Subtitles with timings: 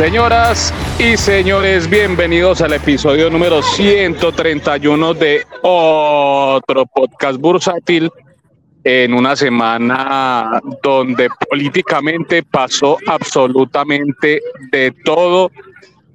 [0.00, 8.10] Señoras y señores, bienvenidos al episodio número 131 de otro podcast bursátil
[8.82, 14.40] en una semana donde políticamente pasó absolutamente
[14.72, 15.50] de todo,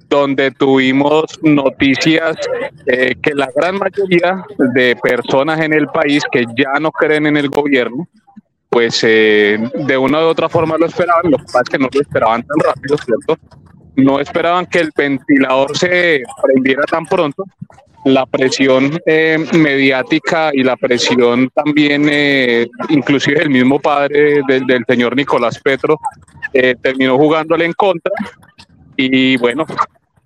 [0.08, 2.36] donde tuvimos noticias
[2.86, 4.44] eh, que la gran mayoría
[4.74, 8.08] de personas en el país que ya no creen en el gobierno,
[8.68, 11.88] pues eh, de una u otra forma lo esperaban, lo que pasa es que no
[11.92, 13.38] lo esperaban tan rápido, ¿cierto?
[13.96, 17.44] No esperaban que el ventilador se prendiera tan pronto.
[18.04, 24.84] La presión eh, mediática y la presión también, eh, inclusive el mismo padre del, del
[24.86, 25.98] señor Nicolás Petro,
[26.82, 28.12] terminó jugándole en contra.
[28.96, 29.66] Y bueno,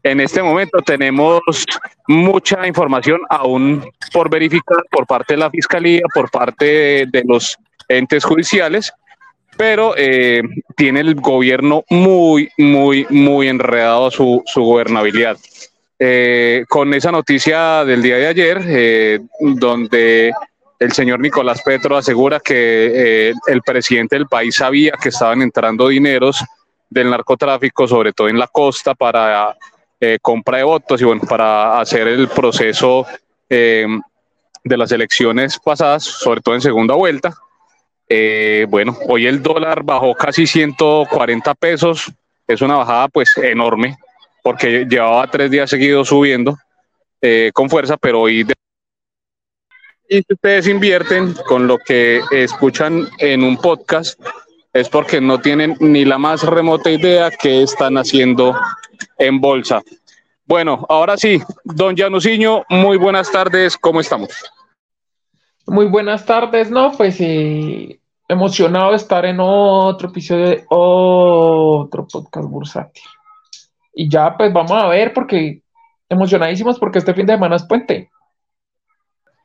[0.02, 1.40] en este momento tenemos
[2.08, 8.24] mucha información aún por verificar por parte de la Fiscalía, por parte de los entes
[8.24, 8.92] judiciales,
[9.61, 10.41] pero eh,
[10.75, 15.36] tiene el gobierno muy, muy, muy enredado su, su gobernabilidad.
[15.98, 20.33] Eh, con esa noticia del día de ayer, eh, donde
[20.78, 26.42] el señor Nicolás Petro asegura que el presidente del país sabía que estaban entrando dineros
[26.89, 29.55] del narcotráfico, sobre todo en la costa, para
[30.22, 33.06] compra de votos y bueno, para hacer el proceso
[33.47, 34.00] de
[34.64, 37.34] las elecciones pasadas, sobre todo en segunda vuelta.
[38.12, 42.11] Eh, bueno, hoy el dólar bajó casi 140 pesos,
[42.44, 43.98] es una bajada pues enorme,
[44.42, 46.58] porque llevaba tres días seguidos subiendo
[47.22, 48.44] eh, con fuerza, pero hoy...
[50.08, 54.20] Y si ustedes invierten con lo que escuchan en un podcast,
[54.72, 58.57] es porque no tienen ni la más remota idea qué están haciendo
[59.18, 59.83] en bolsa.
[60.46, 64.30] Bueno, ahora sí, don Januciño, muy buenas tardes, ¿cómo estamos?
[65.64, 67.99] Muy buenas tardes, no, pues eh,
[68.30, 73.02] emocionado de estar en otro episodio de otro podcast bursátil.
[73.92, 75.63] Y ya pues vamos a ver porque
[76.08, 78.11] emocionadísimos porque este fin de semana es puente.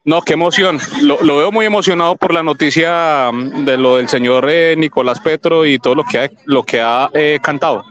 [0.03, 0.78] No, qué emoción.
[1.01, 5.66] Lo, veo muy emocionado por la noticia mm, de lo del señor eh, Nicolás Petro
[5.66, 7.84] y todo lo que ha, lo que ha eh, cantado.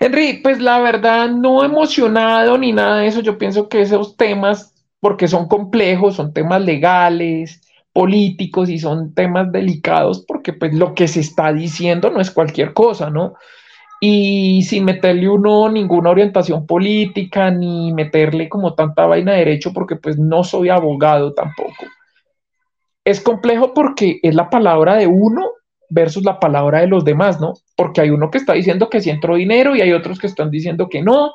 [0.00, 3.20] Henry, pues la verdad no emocionado ni nada de eso.
[3.20, 7.62] Yo pienso que esos temas, porque son complejos, son temas legales,
[7.96, 12.74] políticos y son temas delicados porque pues lo que se está diciendo no es cualquier
[12.74, 13.36] cosa, ¿no?
[14.02, 19.96] Y sin meterle uno ninguna orientación política ni meterle como tanta vaina de derecho porque
[19.96, 21.86] pues no soy abogado tampoco.
[23.02, 25.52] Es complejo porque es la palabra de uno
[25.88, 27.54] versus la palabra de los demás, ¿no?
[27.78, 30.50] Porque hay uno que está diciendo que sí entró dinero y hay otros que están
[30.50, 31.32] diciendo que no.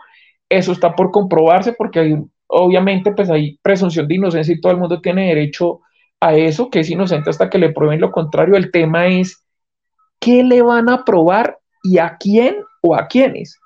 [0.48, 4.78] Eso está por comprobarse porque hay, obviamente, pues hay presunción de inocencia y todo el
[4.78, 5.82] mundo tiene derecho
[6.22, 8.56] a eso, que es inocente hasta que le prueben lo contrario.
[8.56, 9.44] El tema es
[10.20, 13.60] qué le van a probar y a quién o a quiénes.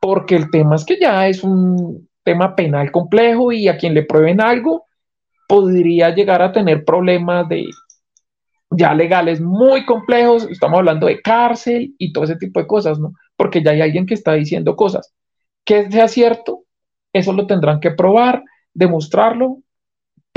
[0.00, 4.02] Porque el tema es que ya es un tema penal complejo y a quien le
[4.02, 4.86] prueben algo
[5.48, 7.66] podría llegar a tener problemas de
[8.70, 13.14] ya legales muy complejos, estamos hablando de cárcel y todo ese tipo de cosas, ¿no?
[13.34, 15.14] Porque ya hay alguien que está diciendo cosas.
[15.64, 16.64] Que sea cierto,
[17.14, 18.42] eso lo tendrán que probar,
[18.74, 19.62] demostrarlo,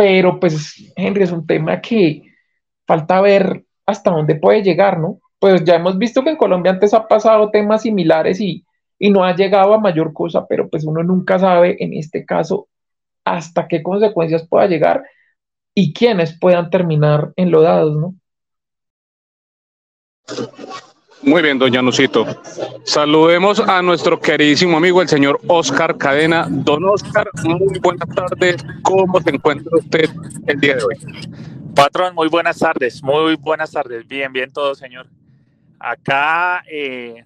[0.01, 2.23] pero pues Henry es un tema que
[2.87, 5.19] falta ver hasta dónde puede llegar, ¿no?
[5.37, 8.65] Pues ya hemos visto que en Colombia antes ha pasado temas similares y,
[8.97, 12.67] y no ha llegado a mayor cosa, pero pues uno nunca sabe en este caso
[13.23, 15.03] hasta qué consecuencias pueda llegar
[15.75, 18.15] y quiénes puedan terminar enlodados, ¿no?
[21.23, 22.25] Muy bien, doña Nusito.
[22.83, 26.47] Saludemos a nuestro queridísimo amigo, el señor Oscar Cadena.
[26.49, 28.65] Don Oscar, muy buenas tardes.
[28.81, 30.09] ¿Cómo se encuentra usted
[30.47, 30.95] el día de hoy?
[31.75, 33.03] Patrón, muy buenas tardes.
[33.03, 34.07] Muy buenas tardes.
[34.07, 35.07] Bien, bien todo, señor.
[35.79, 37.23] Acá, eh,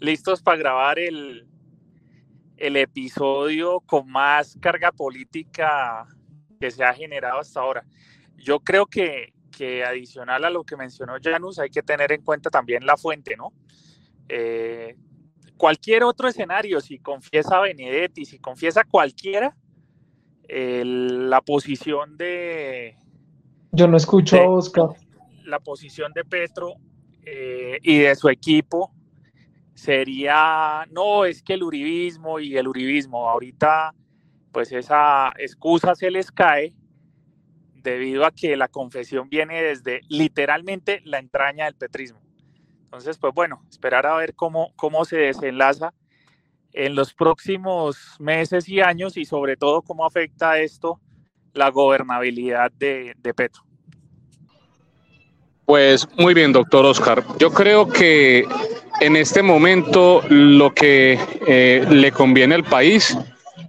[0.00, 1.46] listos para grabar el,
[2.56, 6.06] el episodio con más carga política
[6.58, 7.84] que se ha generado hasta ahora.
[8.36, 12.50] Yo creo que que adicional a lo que mencionó Janus, hay que tener en cuenta
[12.50, 13.54] también la fuente, ¿no?
[14.28, 14.94] Eh,
[15.56, 19.56] cualquier otro escenario, si confiesa Benedetti, si confiesa cualquiera,
[20.48, 22.96] la posición de...
[23.72, 24.90] Yo no escucho a Oscar.
[25.44, 26.74] La posición de Petro
[27.24, 28.92] eh, y de su equipo
[29.74, 33.94] sería, no, es que el uribismo y el uribismo, ahorita
[34.52, 36.74] pues esa excusa se les cae
[37.90, 42.20] debido a que la confesión viene desde literalmente la entraña del petrismo.
[42.84, 45.92] Entonces, pues bueno, esperar a ver cómo, cómo se desenlaza
[46.72, 51.00] en los próximos meses y años y sobre todo cómo afecta esto
[51.54, 53.62] la gobernabilidad de, Petro.
[55.64, 57.24] Pues muy bien, doctor Oscar.
[57.38, 58.44] Yo creo que
[59.00, 63.16] en este momento lo que eh, le conviene al país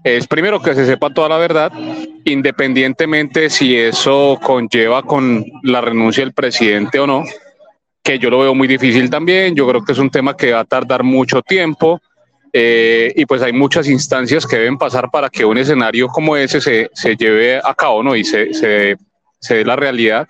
[0.03, 1.71] es primero que se sepa toda la verdad,
[2.25, 7.23] independientemente si eso conlleva con la renuncia del presidente o no,
[8.03, 10.61] que yo lo veo muy difícil también, yo creo que es un tema que va
[10.61, 11.99] a tardar mucho tiempo
[12.53, 16.61] eh, y pues hay muchas instancias que deben pasar para que un escenario como ese
[16.61, 18.15] se, se lleve a cabo ¿no?
[18.15, 18.97] y se, se,
[19.39, 20.27] se dé la realidad.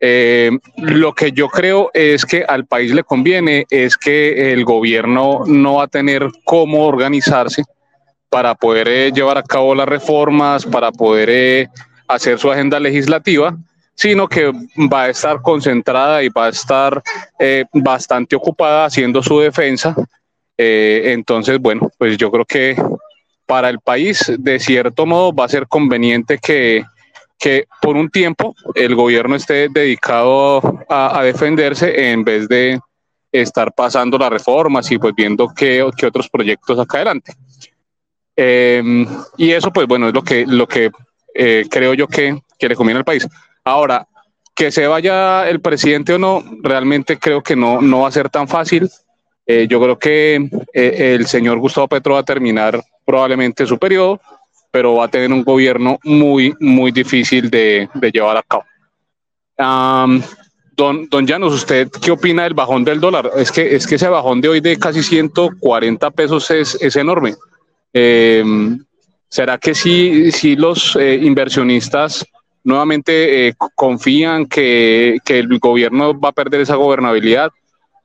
[0.00, 5.44] Eh, lo que yo creo es que al país le conviene es que el gobierno
[5.46, 7.64] no va a tener cómo organizarse
[8.36, 11.68] para poder eh, llevar a cabo las reformas, para poder eh,
[12.06, 13.56] hacer su agenda legislativa,
[13.94, 14.52] sino que
[14.92, 17.02] va a estar concentrada y va a estar
[17.72, 19.96] bastante ocupada haciendo su defensa.
[20.58, 22.76] entonces, bueno, pues yo creo que
[23.46, 26.84] para el país, de cierto modo, va a ser conveniente que,
[27.38, 30.60] que por un tiempo el gobierno esté dedicado
[30.90, 32.78] a, defenderse en vez de
[33.32, 37.32] estar pasando las reformas y pues viendo qué, qué otros proyectos acá adelante.
[38.36, 39.06] Em,
[39.38, 40.90] y eso pues bueno es lo que, lo que
[41.34, 43.26] eh, creo yo que, que, le conviene al país.
[43.64, 44.06] Ahora,
[44.54, 48.28] que se vaya el presidente o no, realmente creo que no, no va a ser
[48.30, 48.90] tan fácil.
[49.46, 54.20] Eh, yo creo que eh, el señor Gustavo Petro va a terminar probablemente su periodo
[54.76, 58.64] pero va a tener un gobierno muy, muy difícil de, de llevar a cabo.
[60.76, 63.30] don, don Llanos, ¿usted qué opina del bajón del dólar?
[63.36, 67.36] Es que, es que ese bajón de hoy de casi 140 pesos es, es enorme.
[67.92, 68.84] Em,
[69.28, 72.24] ¿Será que sí, sí los eh, inversionistas
[72.64, 77.50] nuevamente eh, confían que, que, el gobierno va a perder esa gobernabilidad?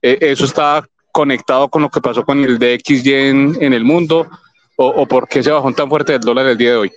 [0.01, 4.27] Eh, eso está conectado con lo que pasó con el DXY en, en el mundo
[4.83, 6.91] o, por qué se bajó tan fuerte el dólar el día de hoy?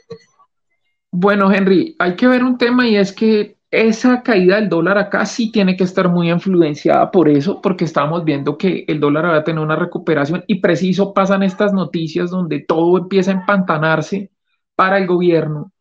[1.10, 5.26] Bueno, Henry, hay que ver un tema y es que esa caída del dólar acá
[5.26, 9.36] sí tiene que estar muy influenciada por eso, porque estamos viendo que el dólar va
[9.36, 14.30] a tener una recuperación y preciso pasan estas noticias donde todo empieza a empantanarse
[14.74, 15.72] para el gobierno.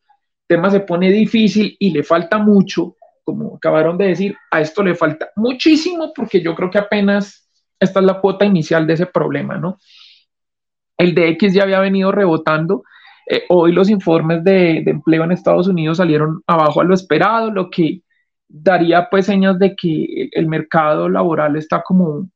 [0.47, 4.83] El tema se pone difícil y le falta mucho, como acabaron de decir, a esto
[4.83, 7.49] le falta muchísimo porque yo creo que apenas
[7.79, 9.77] esta es la cuota inicial de ese problema, ¿no?
[10.97, 12.83] El DX ya había venido rebotando.
[13.33, 17.71] Eh, hoy los informes de, empleo en Estados Unidos salieron abajo a lo esperado, lo
[17.71, 18.03] que
[18.47, 22.29] daría pues señas de que el, mercado laboral está como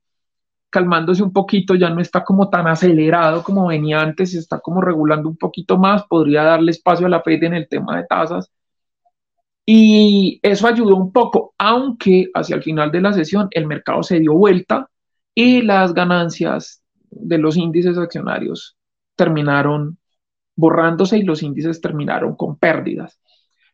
[0.72, 4.82] calmándose un poquito, ya no está como tan acelerado como venía antes, se está como
[4.82, 8.52] regulando un poquito más, podría darle espacio a la Fed en el tema de tasas.
[9.68, 14.20] Y eso ayudó un poco, aunque hacia el final de la sesión el mercado se
[14.20, 14.90] dio vuelta
[15.36, 18.76] y las ganancias de los índices accionarios
[19.16, 20.00] terminaron
[20.58, 23.18] borrándose y los índices terminaron con pérdidas.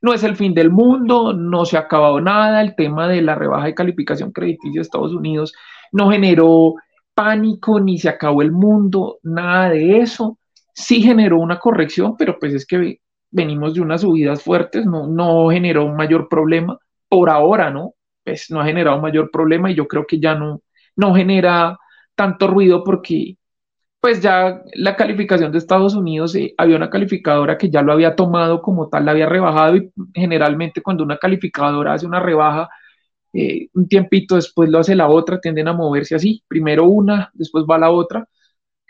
[0.02, 3.36] No es el fin del mundo, no se ha acabado nada, el tema de la
[3.36, 5.54] rebaja de calificación crediticia de Estados Unidos
[5.92, 6.76] no generó
[7.14, 10.38] pánico ni se acabó el mundo, nada de eso.
[10.74, 13.00] Sí generó una corrección, pero pues es que
[13.32, 17.94] venimos de unas subidas fuertes, no, no generó un mayor problema por ahora, ¿no?
[18.24, 20.62] Pues no ha generado mayor problema y yo creo que ya no,
[20.96, 21.78] no genera
[22.16, 23.38] tanto ruido porque
[24.04, 28.18] pues ya la calificación de Estados Unidos, eh, había una calificadora que ya lo había
[28.18, 32.68] tomado como tal, la había rebajado y generalmente cuando una calificadora hace una rebaja,
[33.32, 37.64] eh, un tiempito después lo hace la otra, tienden a moverse así, primero una, después
[37.64, 38.28] va la otra.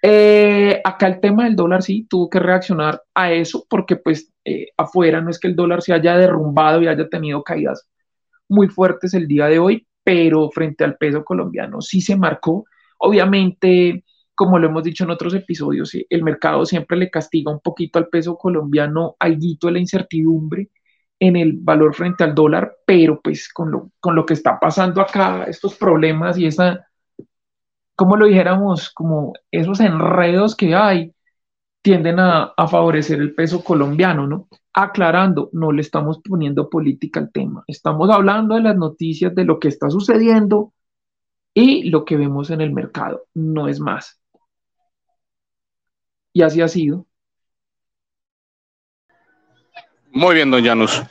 [0.01, 4.31] Eh, acá el tema del dólar sí tuvo que reaccionar a eso porque pues
[4.77, 7.87] afuera no es que el dólar se haya derrumbado y haya tenido caídas
[8.49, 12.65] muy fuertes el día de hoy, pero frente al peso colombiano sí se marcó
[13.05, 17.99] Obviamente, como lo hemos dicho en otros episodios, el mercado siempre le castiga un poquito
[17.99, 20.69] al peso colombiano, al guito de la incertidumbre
[21.19, 25.01] en el valor frente al dólar, pero pues con lo, con lo que está pasando
[25.01, 26.87] acá, estos problemas y esa,
[27.95, 31.13] como lo dijéramos, como esos enredos que hay,
[31.81, 34.47] tienden a, a, favorecer el peso colombiano, ¿no?
[34.73, 39.59] Aclarando, no le estamos poniendo política al tema, estamos hablando de las noticias, de lo
[39.59, 40.73] que está sucediendo
[41.53, 44.22] y lo que vemos en el mercado, no es más.
[46.33, 47.05] Y así ha sido.
[50.11, 51.01] Muy bien, don Janus.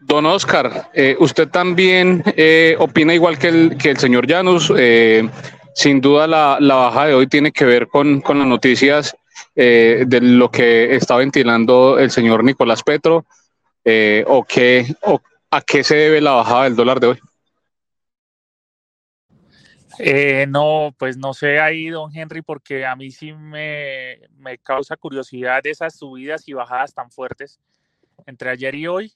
[0.00, 4.72] Don Oscar, eh, usted también eh, opina igual que el, señor Janus.
[4.76, 5.28] Eh,
[5.74, 9.16] sin duda la, baja de hoy tiene que ver con, con las noticias
[9.54, 13.26] de lo que está ventilando el señor Nicolás Petro
[14.26, 15.20] o, qué, o
[15.50, 17.18] a qué se debe la bajada del dólar de hoy.
[19.98, 24.20] Eh, no, pues no sé ahí, don Henry, porque a mí sí me,
[24.62, 27.60] causa curiosidad esas subidas y bajadas tan fuertes
[28.26, 29.12] entre ayer y hoy.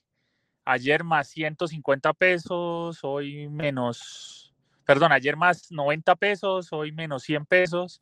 [0.65, 4.53] Ayer más 150 pesos, hoy menos,
[4.85, 8.01] perdón, ayer más 90 pesos, hoy menos 100 pesos.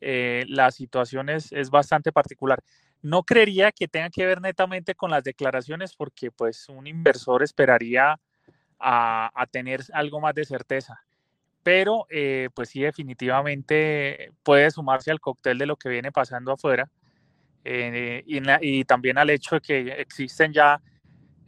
[0.00, 2.62] Eh, la situación es, es, bastante particular.
[3.02, 8.18] No creería que tenga que ver netamente con las declaraciones porque pues un inversor esperaría
[8.78, 11.02] a, a tener algo más de certeza.
[11.62, 16.90] Pero eh, pues sí, definitivamente puede sumarse al cóctel de lo que viene pasando afuera
[17.64, 20.80] eh, y, y, también al hecho de que existen ya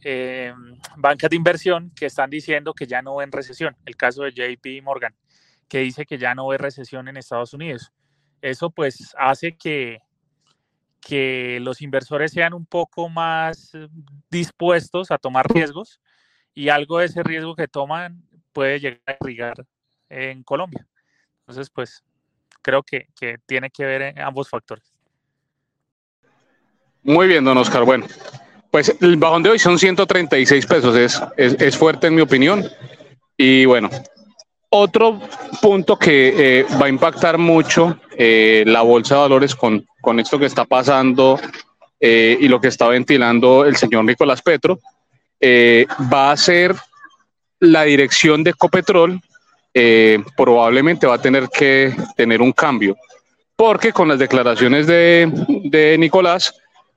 [0.05, 0.53] eh,
[0.97, 3.77] bancas de inversión que están diciendo que ya no ven recesión.
[3.87, 5.15] El caso de JP Morgan,
[5.69, 7.93] que dice que ya no ve recesión en Estados Unidos.
[8.43, 10.01] Eso pues hace que,
[11.01, 13.73] que los inversores sean un poco más
[14.31, 16.01] dispuestos a tomar riesgos
[16.55, 19.55] y algo de ese riesgo que toman puede llegar a irrigar
[20.13, 20.87] en Colombia.
[21.41, 22.03] Entonces, pues
[22.61, 24.85] creo que, que tiene que ver ambos factores.
[27.03, 27.85] Muy bien, don Oscar.
[27.85, 28.07] Bueno,
[28.71, 32.65] pues el bajón de hoy son 136 pesos, es, es, es fuerte en mi opinión.
[33.37, 33.91] Y bueno,
[34.71, 35.21] otro
[35.61, 40.39] punto que eh, va a impactar mucho eh, la bolsa de valores con, con, esto
[40.39, 41.39] que está pasando
[42.01, 44.79] eh, y lo que está ventilando el señor Nicolás Petro
[45.45, 46.75] eh, va a ser
[47.59, 49.21] la dirección de Ecopetrol.
[50.37, 52.97] Probablemente va a tener que tener un cambio,
[53.57, 55.31] porque con las declaraciones de,
[55.65, 56.55] de Nicolás,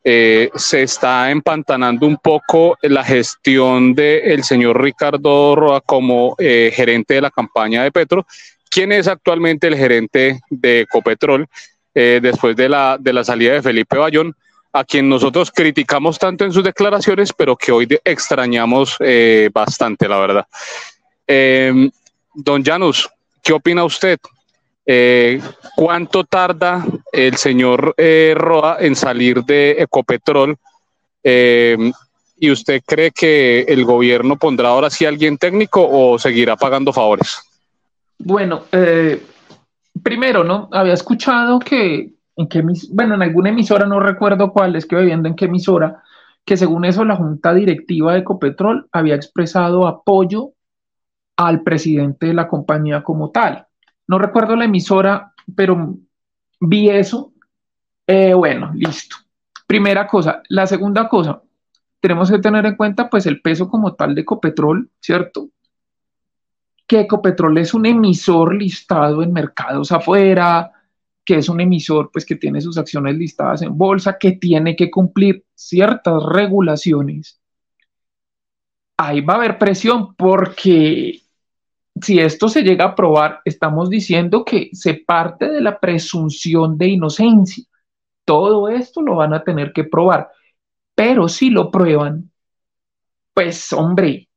[0.08, 7.16] eh, se está empantanando un poco la gestión del señor Ricardo Roa como eh, gerente
[7.16, 8.28] de la campaña de Petro,
[8.70, 11.48] quien es actualmente el gerente de Ecopetrol
[11.96, 14.36] eh, después de la, de la salida de Felipe Bayón,
[14.74, 20.20] a quien nosotros criticamos tanto en sus declaraciones, pero que hoy extrañamos eh, bastante, la
[20.20, 20.46] verdad.
[22.36, 23.10] Don Janus,
[23.42, 24.20] ¿qué opina usted?
[24.86, 25.42] Eh,
[25.76, 30.56] ¿Cuánto tarda el señor eh, Roa en salir de Ecopetrol?
[31.24, 31.92] Eh,
[32.38, 36.92] ¿Y usted cree que el gobierno pondrá ahora sí a alguien técnico o seguirá pagando
[36.92, 37.40] favores?
[38.20, 39.24] Bueno, eh,
[40.04, 40.70] primero, ¿no?
[40.72, 42.62] Había escuchado que, en que,
[42.92, 46.04] bueno, en alguna emisora, no recuerdo cuál, es que viendo en qué emisora,
[46.44, 50.52] que según eso la junta directiva de Ecopetrol había expresado apoyo
[51.38, 53.68] al presidente de la compañía como tal
[54.08, 55.98] no recuerdo la emisora, pero
[56.60, 57.34] vi eso.
[58.08, 59.16] Eh, bueno, listo.
[59.66, 60.44] Primera cosa.
[60.50, 61.42] La segunda cosa,
[62.00, 65.50] tenemos que tener en cuenta pues el peso como tal de Ecopetrol, ¿cierto?
[66.86, 70.72] Que Ecopetrol es un emisor listado en mercados afuera,
[71.24, 74.92] que es un emisor pues que tiene sus acciones listadas en bolsa, que tiene que
[74.92, 77.42] cumplir ciertas regulaciones.
[78.98, 81.25] Ahí va a haber presión porque
[82.02, 86.88] si esto se llega a probar, estamos diciendo que se parte de la presunción de
[86.90, 87.64] inocencia.
[88.26, 90.30] Todo esto lo van a tener que probar.
[90.96, 92.32] Pero si lo prueban,
[93.34, 94.30] pues hombre,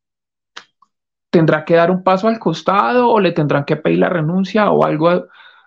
[1.30, 4.84] tendrá que dar un paso al costado o le tendrán que pedir la renuncia o
[4.84, 5.26] algo.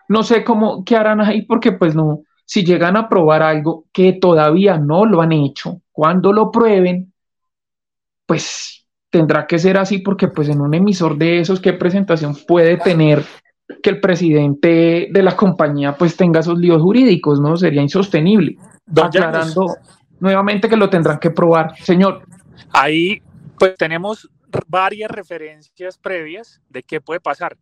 [0.09, 4.13] No sé cómo, qué harán ahí porque pues no, si llegan a probar algo que
[4.13, 7.13] todavía no lo han hecho, cuando lo prueben,
[8.25, 8.80] pues
[9.11, 13.23] tendrá que ser así porque pues en un emisor de esos, ¿qué presentación puede tener
[13.83, 17.55] que el presidente de la compañía pues tenga esos líos jurídicos, ¿no?
[17.57, 18.57] Sería insostenible.
[18.85, 19.75] Don Aclarando
[20.19, 21.75] nuevamente que lo tendrán que probar.
[21.77, 22.23] Señor.
[22.71, 23.21] Ahí
[23.59, 24.29] pues tenemos
[24.67, 27.57] varias referencias previas de qué puede pasar.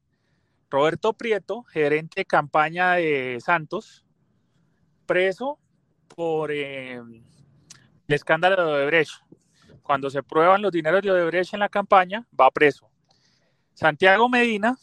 [0.70, 4.06] Roberto Prieto, gerente de campaña de Santos,
[5.08, 5.58] preso
[6.16, 7.24] por eh, el
[8.08, 9.24] escándalo de Odebrecht
[9.90, 12.92] cuando se prueban los dineros de Odebrecht en la campaña, va preso.
[13.74, 14.78] Santiago Medina,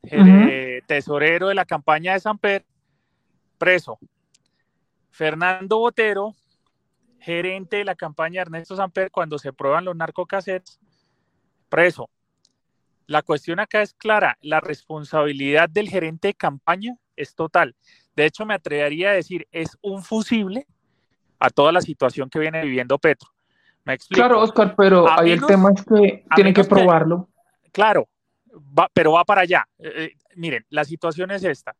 [0.00, 2.64] el tesorero de la campaña de Samper,
[3.58, 3.98] preso.
[5.10, 6.36] Fernando Botero,
[7.18, 10.78] gerente de la campaña de Ernesto Samper, cuando se prueban los narcocassettes,
[11.68, 12.08] preso.
[13.08, 17.74] La cuestión acá es clara, la responsabilidad del gerente de campaña es total.
[18.14, 20.68] De hecho, me atrevería a decir, es un fusible
[21.40, 23.30] a toda la situación que viene viviendo Petro.
[24.10, 27.28] Claro, Oscar, pero ahí el tema es que tienen que probarlo.
[27.72, 28.08] claro,
[28.92, 29.66] pero va para allá.
[29.78, 31.74] Eh, eh, miren, la situación es esta.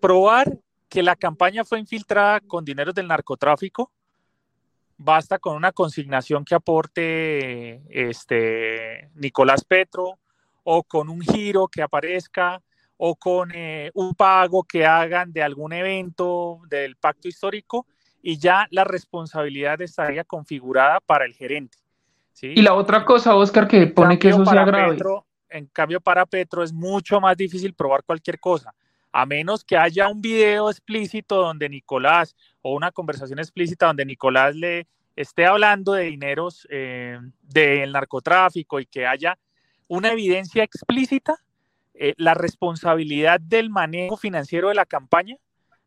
[0.00, 3.90] Probar que la campaña fue infiltrada con dinero del narcotráfico,
[4.96, 10.18] basta con una consignación que aporte este, Nicolás Petro
[10.64, 12.62] o con un giro que aparezca
[12.96, 17.86] o con eh, un pago que hagan de algún evento del pacto histórico
[18.26, 21.78] y ya la responsabilidad estaría configurada para el gerente.
[22.32, 22.54] ¿sí?
[22.56, 24.98] Y la otra cosa, Oscar, que pone que eso sea grave.
[25.48, 28.74] en cambio, para Petro es mucho más difícil probar cualquier cosa,
[29.12, 34.56] a menos que haya un video explícito donde Nicolás, o una conversación explícita donde Nicolás
[34.56, 39.38] le esté hablando de dineros eh, del narcotráfico y que haya
[39.86, 41.36] una evidencia explícita,
[41.94, 45.36] eh, la responsabilidad del manejo financiero de la campaña,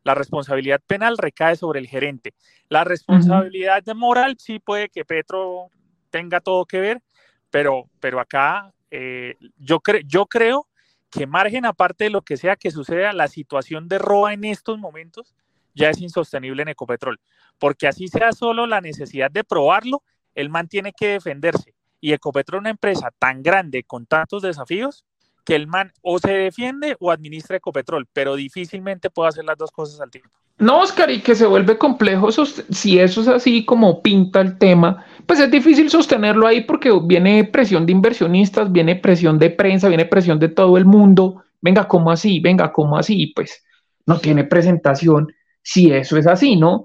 [0.02, 2.34] la responsabilidad penal recae sobre el gerente.
[2.68, 5.68] La responsabilidad moral sí puede que Petro
[6.10, 7.02] tenga todo que ver,
[7.50, 10.66] pero, pero acá eh, yo, yo creo
[11.10, 14.78] que margen aparte de lo que sea que suceda, la situación de roba en estos
[14.78, 15.34] momentos
[15.74, 17.20] ya es insostenible en Ecopetrol,
[17.58, 20.02] porque así sea solo la necesidad de probarlo,
[20.34, 21.74] el man tiene que defenderse.
[22.00, 25.04] Y Ecopetrol, una empresa tan grande con tantos desafíos,
[25.44, 29.70] que el man o se defiende o administra Ecopetrol, pero difícilmente puede hacer las dos
[29.70, 30.30] cosas al tiempo.
[30.58, 35.06] No, Oscar, y que se vuelve complejo, si eso es así como pinta el tema,
[35.26, 40.04] pues es difícil sostenerlo ahí porque viene presión de inversionistas, viene presión de prensa, viene
[40.04, 41.42] presión de todo el mundo.
[41.62, 42.40] Venga, ¿cómo así?
[42.40, 43.32] Venga, ¿cómo así?
[43.34, 43.64] Pues
[44.04, 45.32] no tiene presentación
[45.62, 46.84] si eso es así, ¿no?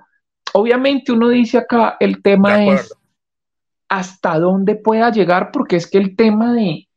[0.54, 2.94] Obviamente uno dice acá, el tema es
[3.90, 6.88] hasta dónde pueda llegar, porque es que el tema de,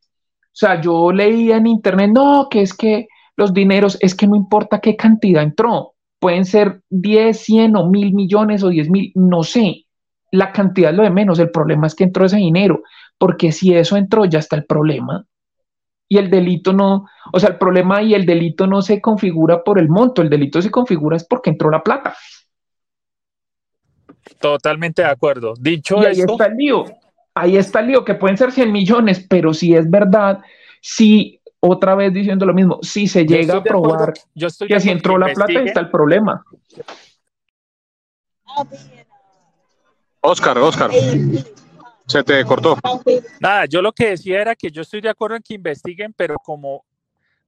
[0.59, 4.81] sea, yo leía en internet, no, que es que los dineros, es que no importa
[4.81, 9.85] qué cantidad entró, pueden ser 10, 100 o mil millones o 10 mil, no sé,
[10.31, 12.83] la cantidad es lo de menos, el problema es que entró ese dinero,
[13.17, 15.25] porque si eso entró ya está el problema.
[16.11, 19.79] Y el delito no, o sea, el problema y el delito no se configura por
[19.79, 22.15] el monto, el delito se configura es porque entró la plata.
[24.39, 25.53] Totalmente de acuerdo.
[25.59, 26.85] Dicho y ahí está el lío.
[27.39, 30.39] Ahí está el lío, que pueden ser 100 millones, pero si es verdad,
[30.81, 34.13] si otra vez diciendo lo mismo, si se llega a probar
[34.67, 36.43] que si entró la plata, está el problema.
[40.21, 40.91] Oscar, Oscar,
[42.05, 42.77] se te cortó.
[43.39, 46.35] Nada, yo lo que decía era que yo estoy de acuerdo en que investiguen, pero
[46.43, 46.83] como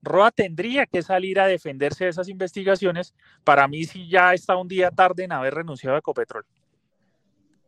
[0.02, 3.14] Roa tendría que salir a defenderse de esas investigaciones,
[3.44, 6.46] para mí sí ya está un día tarde en haber renunciado a Ecopetrol.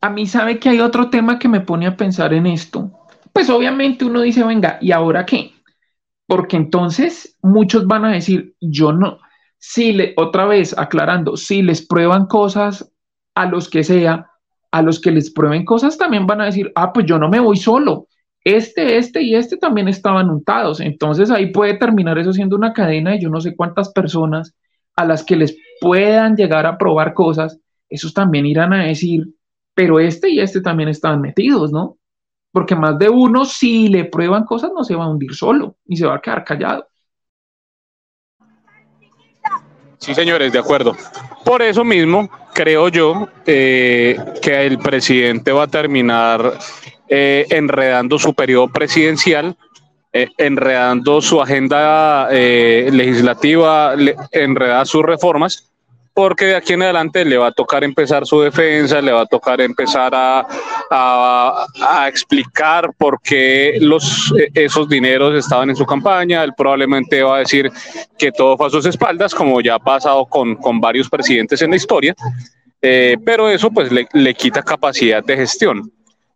[0.04, 2.92] A mí sabe que hay otro tema que me pone a pensar en esto.
[3.32, 5.54] Pues obviamente uno dice, venga, ¿y ahora qué?
[6.28, 9.20] Porque entonces muchos van a decir, yo no,
[9.58, 12.92] si le, otra vez aclarando, si les prueban cosas
[13.34, 14.30] a los que sea,
[14.74, 17.40] a los que les prueben cosas también van a decir, ah, pues yo no me
[17.40, 18.08] voy solo.
[18.44, 20.82] Este, este y este también estaban untados.
[20.82, 24.54] Entonces ahí puede terminar eso siendo una cadena de yo no sé cuántas personas
[24.98, 27.58] a las que les puedan llegar a probar cosas.
[27.88, 29.30] Esos también irán a decir,
[29.74, 31.98] pero este y este también estaban metidos, ¿no?
[32.52, 35.98] Porque más de uno, si le prueban cosas, no se va a hundir solo, ni
[35.98, 36.88] se va a quedar callado.
[39.98, 40.96] Sí, señores, de acuerdo.
[41.46, 46.58] Por eso mismo, creo yo eh, que el presidente va a terminar
[47.08, 49.56] eh, enredando su periodo presidencial,
[50.12, 53.96] eh, enredando su agenda legislativa,
[54.32, 55.73] enredando sus reformas
[56.14, 59.26] porque de aquí en adelante le va a tocar empezar su defensa, le va a
[59.26, 60.46] tocar empezar a,
[60.92, 66.44] a, explicar por qué los, eh, esos dineros estaban en su campaña.
[66.44, 67.72] Él probablemente va a decir
[68.18, 71.72] que todo fue a sus espaldas, como ya ha pasado con, con varios presidentes en
[71.72, 72.14] la historia,
[72.82, 75.92] eh, pero eso pues le, le, quita capacidad de gestión.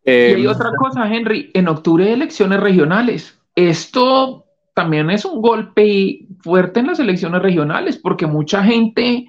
[0.06, 3.38] y hay eh, otra cosa, Henry, en octubre hay elecciones regionales.
[3.54, 9.28] Esto también es un golpe fuerte en las elecciones regionales, porque mucha gente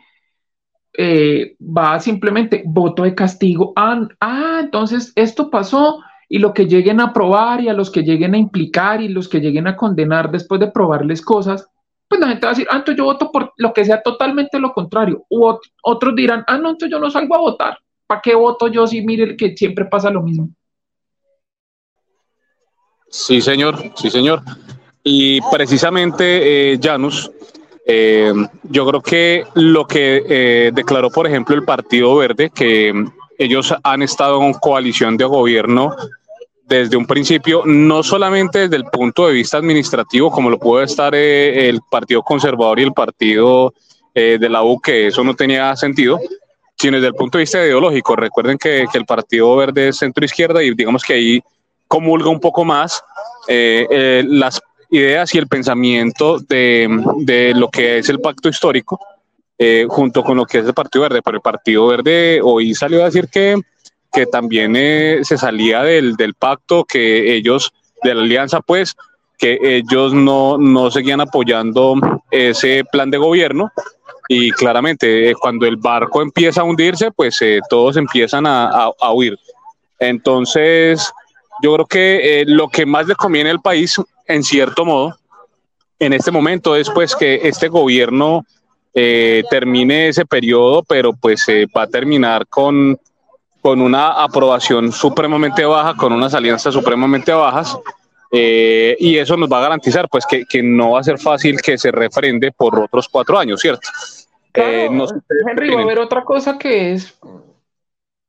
[1.00, 3.72] eh, va simplemente voto de castigo.
[3.76, 8.02] Ah, ah, entonces esto pasó y lo que lleguen a probar y a los que
[8.02, 11.70] lleguen a implicar y los que lleguen a condenar después de probarles cosas,
[12.08, 14.58] pues la gente va a decir, ah, entonces yo voto por lo que sea totalmente
[14.58, 15.24] lo contrario.
[15.30, 15.48] U
[15.84, 17.78] otros dirán, ah, no, entonces yo no salgo a votar.
[18.08, 20.50] ¿Para qué voto yo si mire que siempre pasa lo mismo?
[23.08, 24.42] Sí, señor, sí, señor.
[25.04, 27.30] Y precisamente, eh, Janus,
[27.90, 32.92] eh, yo creo que lo que eh, declaró, por ejemplo, el Partido Verde, que
[33.38, 35.96] ellos han estado en coalición de gobierno
[36.66, 41.14] desde un principio, no solamente desde el punto de vista administrativo, como lo puede estar
[41.14, 43.72] eh, el Partido Conservador y el Partido
[44.14, 46.18] de la U, que eso no tenía sentido,
[46.76, 48.16] sino desde el punto de vista ideológico.
[48.16, 51.40] Recuerden que, que el Partido Verde es centro izquierda y digamos que ahí
[51.86, 53.00] comulga un poco más
[53.46, 59.00] las ideas y el pensamiento de, lo que es el pacto histórico,
[59.58, 61.22] eh, junto con lo que es el Partido Verde.
[61.22, 63.60] Pero el Partido Verde hoy salió a decir que,
[64.12, 67.72] que también eh, se salía del, pacto, que ellos,
[68.02, 68.96] de la alianza, pues,
[69.36, 71.94] que ellos no, no seguían apoyando
[72.30, 73.70] ese plan de gobierno.
[74.30, 77.38] Y claramente, eh, cuando el barco empieza a hundirse, pues
[77.70, 79.38] todos empiezan a, a huir.
[79.98, 81.10] Entonces,
[81.62, 85.18] yo creo que lo que más le conviene al país en cierto modo,
[85.98, 88.44] en este momento es pues que este gobierno
[88.94, 92.98] eh, termine ese periodo, pero pues eh, va a terminar con,
[93.60, 97.76] con una aprobación supremamente baja, con unas alianzas supremamente bajas,
[98.30, 101.62] Eh, y eso nos va a garantizar pues que, que, no va a ser fácil
[101.62, 103.88] que se refrende por otros cuatro años, ¿cierto?
[104.52, 104.86] Eh,
[105.50, 107.18] Henry, va a haber otra cosa que es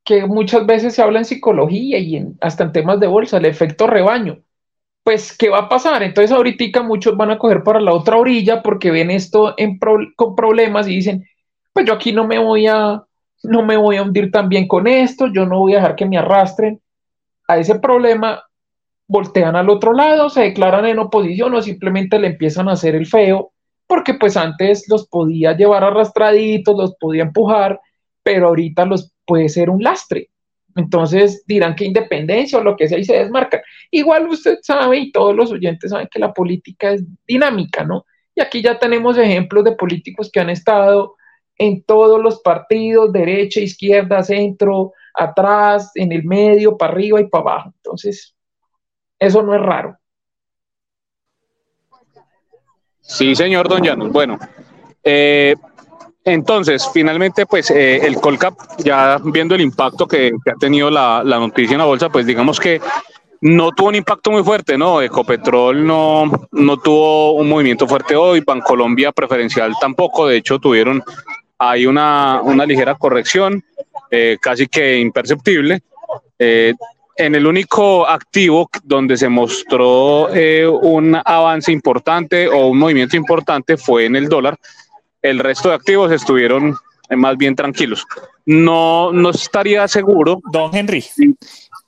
[0.05, 3.45] que muchas veces se habla en psicología y en, hasta en temas de bolsa, el
[3.45, 4.39] efecto rebaño.
[5.03, 6.03] Pues, ¿qué va a pasar?
[6.03, 9.79] Entonces, ahorita muchos van a coger para la otra orilla porque ven esto en
[10.15, 11.25] con problemas y dicen,
[11.73, 13.03] pues yo aquí no me voy a,
[13.43, 16.17] no me voy a hundir también con esto, yo no voy a dejar que me
[16.17, 16.81] arrastren
[17.47, 18.43] a ese problema,
[19.07, 23.07] voltean al otro lado, se declaran en oposición o simplemente le empiezan a hacer el
[23.07, 23.51] feo,
[23.87, 27.79] porque pues antes los podía llevar arrastraditos, los podía empujar,
[28.21, 30.29] pero ahorita los puede ser un lastre.
[30.75, 33.61] Entonces dirán que independencia o lo que sea y se desmarcan.
[33.91, 38.05] Igual usted sabe y todos los oyentes saben que la política es dinámica, ¿no?
[38.35, 41.15] Y aquí ya tenemos ejemplos de políticos que han estado
[41.57, 47.41] en todos los partidos, derecha, izquierda, centro, atrás, en el medio, para arriba y para
[47.41, 47.73] abajo.
[47.75, 48.35] Entonces,
[49.19, 49.97] eso no es raro.
[53.01, 54.11] Sí, señor Don Llanos.
[54.11, 54.39] Bueno,
[55.03, 55.55] eh,
[56.25, 61.73] entonces, finalmente, pues eh, el Colcap, ya viendo el impacto que, ha tenido la, noticia
[61.73, 62.81] en la bolsa, pues digamos que
[63.41, 65.01] no tuvo un impacto muy fuerte, ¿no?
[65.01, 71.01] Ecopetrol no, no tuvo un movimiento fuerte hoy, Bancolombia preferencial tampoco, de hecho tuvieron
[71.57, 73.63] ahí una, una ligera corrección,
[74.11, 75.81] eh, casi que imperceptible.
[76.37, 76.73] Eh,
[77.19, 83.75] en el único activo donde se mostró eh, un avance importante o un movimiento importante
[83.75, 84.57] fue en el dólar.
[85.21, 86.75] El resto de activos estuvieron
[87.17, 88.05] más bien tranquilos.
[88.45, 90.41] No, no estaría seguro.
[90.51, 91.03] Don Henry.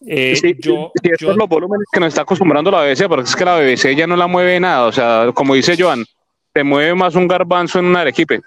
[0.07, 3.59] Eh, yo, estos los volúmenes que nos está acostumbrando la BBC, porque es que la
[3.59, 4.87] BBC ya no la mueve nada.
[4.87, 6.05] O sea, como dice Joan,
[6.53, 8.41] se mueve más un garbanzo en un arequipe.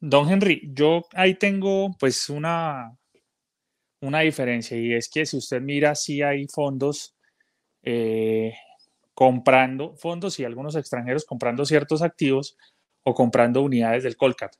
[0.00, 2.90] Don Henry, yo ahí tengo pues una,
[4.00, 7.14] una diferencia y es que si usted mira, si hay fondos
[7.84, 8.52] eh,
[9.14, 12.56] comprando, fondos y algunos extranjeros comprando ciertos activos
[13.04, 14.52] o comprando unidades del Colcap.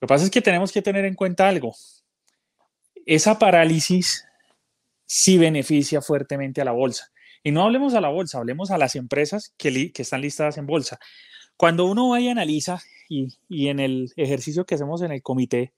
[0.00, 1.74] Lo que pasa es que tenemos que tener en cuenta algo.
[3.04, 4.24] Esa parálisis
[5.06, 7.10] sí beneficia fuertemente a la bolsa.
[7.42, 10.98] Y no hablemos a la bolsa, hablemos a las empresas que, están listadas en bolsa.
[11.56, 15.72] Cuando uno va y analiza, y, en el ejercicio que hacemos en el comité,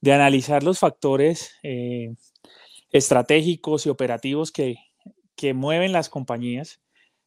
[0.00, 2.14] de analizar los factores eh,
[2.90, 4.76] estratégicos y operativos que,
[5.36, 6.80] que, mueven las compañías,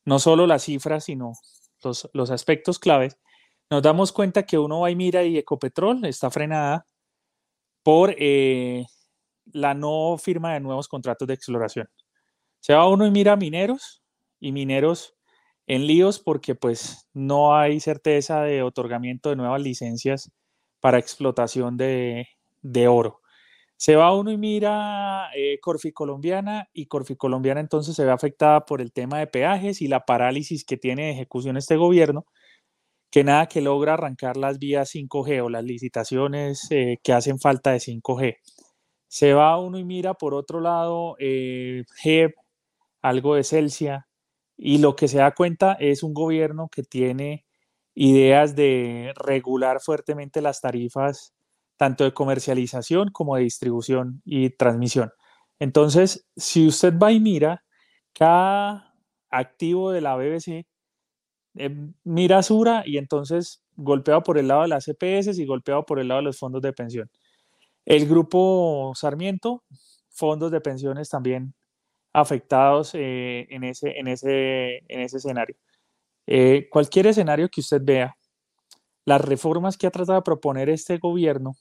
[0.05, 1.33] no solo las cifras, sino
[1.83, 3.17] los, los, aspectos claves,
[3.69, 6.85] nos damos cuenta que uno va y mira y Ecopetrol está frenada
[7.83, 8.85] por eh,
[9.51, 11.87] la no firma de nuevos contratos de exploración.
[12.59, 14.03] Se va uno y mira mineros
[14.39, 15.15] y mineros
[15.67, 20.31] en líos porque pues no hay certeza de otorgamiento de nuevas licencias
[20.79, 22.27] para explotación de,
[22.61, 23.21] de oro.
[23.77, 28.65] Se va uno y mira eh, Corfi Colombiana y Corfi Colombiana entonces se ve afectada
[28.65, 32.25] por el tema de peajes y la parálisis que tiene de ejecución este gobierno,
[33.13, 37.69] que nada que logra arrancar las vías 5G o las licitaciones eh, que hacen falta
[37.69, 38.37] de 5G.
[39.07, 41.83] Se va uno y mira por otro lado eh,
[43.03, 44.07] algo de Celsia,
[44.57, 47.45] y lo que se da cuenta es un gobierno que tiene
[47.93, 51.35] ideas de regular fuertemente las tarifas
[51.77, 55.11] tanto de comercialización como de distribución y transmisión.
[55.59, 57.63] Entonces, si usted va y mira,
[58.13, 58.95] cada
[59.29, 60.65] activo de la BBC
[61.55, 65.99] eh, mira Sura y entonces golpeado por el lado de las CPS y golpeado por
[65.99, 67.09] el lado de los fondos de pensión.
[67.85, 69.63] El grupo Sarmiento,
[70.09, 71.53] fondos de pensiones también
[72.13, 75.55] afectados eh, en, ese, en, ese, en ese escenario.
[76.27, 78.15] Eh, cualquier escenario que usted vea,
[79.05, 81.55] las reformas que ha tratado de proponer este gobierno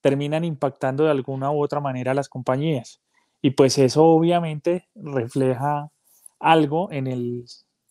[0.00, 3.00] terminan impactando de alguna u otra manera a las compañías.
[3.42, 5.90] Y pues eso obviamente refleja
[6.38, 7.44] algo en el,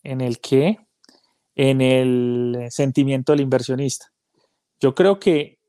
[0.03, 0.79] en el que,
[1.57, 4.07] en el sentimiento del inversionista.
[4.79, 5.59] Yo creo que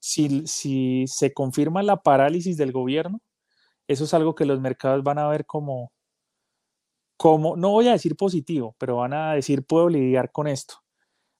[0.00, 3.20] si, si se confirma la parálisis del gobierno,
[3.86, 5.92] eso es algo que los mercados van a ver como,
[7.16, 10.84] como, no voy a decir positivo, pero van a decir puedo lidiar con esto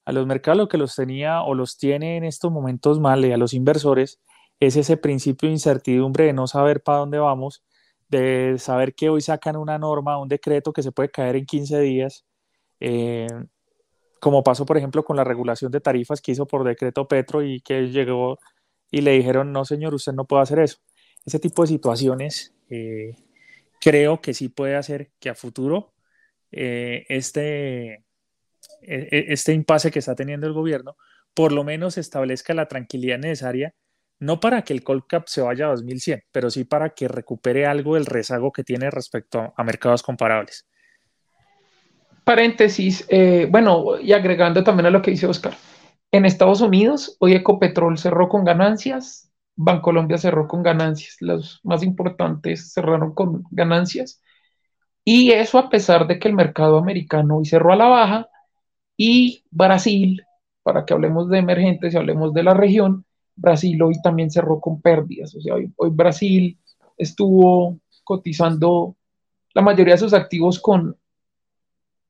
[0.04, 3.32] a los mercados lo que los tenía o los tiene en estos momentos mal y
[3.32, 4.20] a los inversores
[4.60, 7.64] es ese principio de incertidumbre de no saber para dónde vamos,
[8.08, 11.80] de saber que hoy sacan una norma, un decreto que se puede caer en 15
[11.80, 12.24] días,
[12.80, 13.26] eh,
[14.20, 17.60] como pasó por ejemplo con la regulación de tarifas que hizo por decreto Petro y
[17.60, 18.38] que llegó
[18.90, 20.78] y le dijeron, no señor, usted no puede hacer eso.
[21.26, 23.16] Ese tipo de situaciones eh,
[23.80, 25.94] creo que sí puede hacer que a futuro
[26.52, 28.04] eh, este
[28.82, 30.96] e, e, este impasse que está teniendo el gobierno,
[31.34, 33.74] por lo menos establezca la tranquilidad necesaria,
[34.20, 37.94] no para que el Colcap se vaya a 2100, pero sí para que recupere algo
[37.94, 40.66] del rezago que tiene respecto a mercados comparables.
[42.24, 45.54] Paréntesis, eh, bueno, y agregando también a lo que dice Oscar,
[46.10, 52.72] en Estados Unidos, hoy Ecopetrol cerró con ganancias, Bancolombia cerró con ganancias, los más importantes
[52.72, 54.22] cerraron con ganancias,
[55.04, 58.28] y eso a pesar de que el mercado americano hoy cerró a la baja
[58.96, 60.22] y Brasil,
[60.62, 63.04] para que hablemos de emergentes y hablemos de la región,
[63.37, 66.58] Brasil hoy también cerró con pérdidas, o sea, hoy, hoy Brasil
[66.96, 68.96] estuvo cotizando
[69.52, 70.96] la mayoría de sus activos con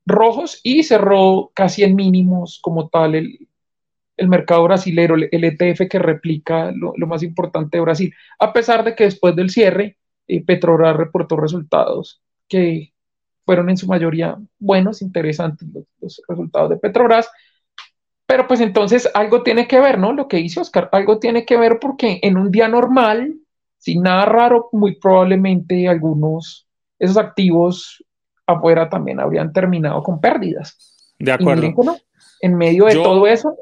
[0.05, 3.47] rojos y cerró casi en mínimos como tal el,
[4.27, 9.05] mercado brasilero, el, ETF que replica lo, más importante de Brasil, a pesar de que
[9.05, 12.93] después del cierre eh, Petrobras reportó resultados que
[13.45, 15.67] fueron en su mayoría buenos, interesantes
[15.99, 17.29] los, resultados de Petrobras,
[18.25, 20.13] pero pues entonces algo tiene que ver, ¿no?
[20.13, 23.35] Lo que dice Oscar, algo tiene que ver porque en un día normal,
[23.77, 28.03] sin nada raro, muy probablemente algunos, esos activos
[28.47, 31.13] afuera también habrían terminado con pérdidas.
[31.19, 31.73] De acuerdo.
[32.41, 33.55] en medio de todo eso,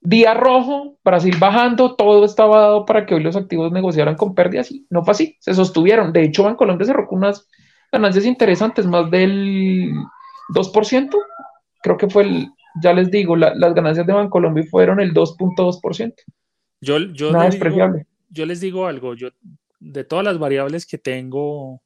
[0.00, 4.70] día rojo, Brasil bajando, todo estaba dado para que hoy los activos negociaran con pérdidas
[4.70, 6.12] y no fue así, se sostuvieron.
[6.12, 7.48] De hecho, en Colombia se con unas
[7.90, 9.92] ganancias interesantes, más del
[10.54, 11.10] 2%,
[11.82, 12.48] creo que fue el,
[12.82, 16.14] ya les digo, las ganancias de Bancolombia fueron el 2.2%.
[16.80, 17.92] Yo, yo, digo,
[18.28, 19.28] yo les digo algo, yo
[19.78, 21.80] de todas las variables que tengo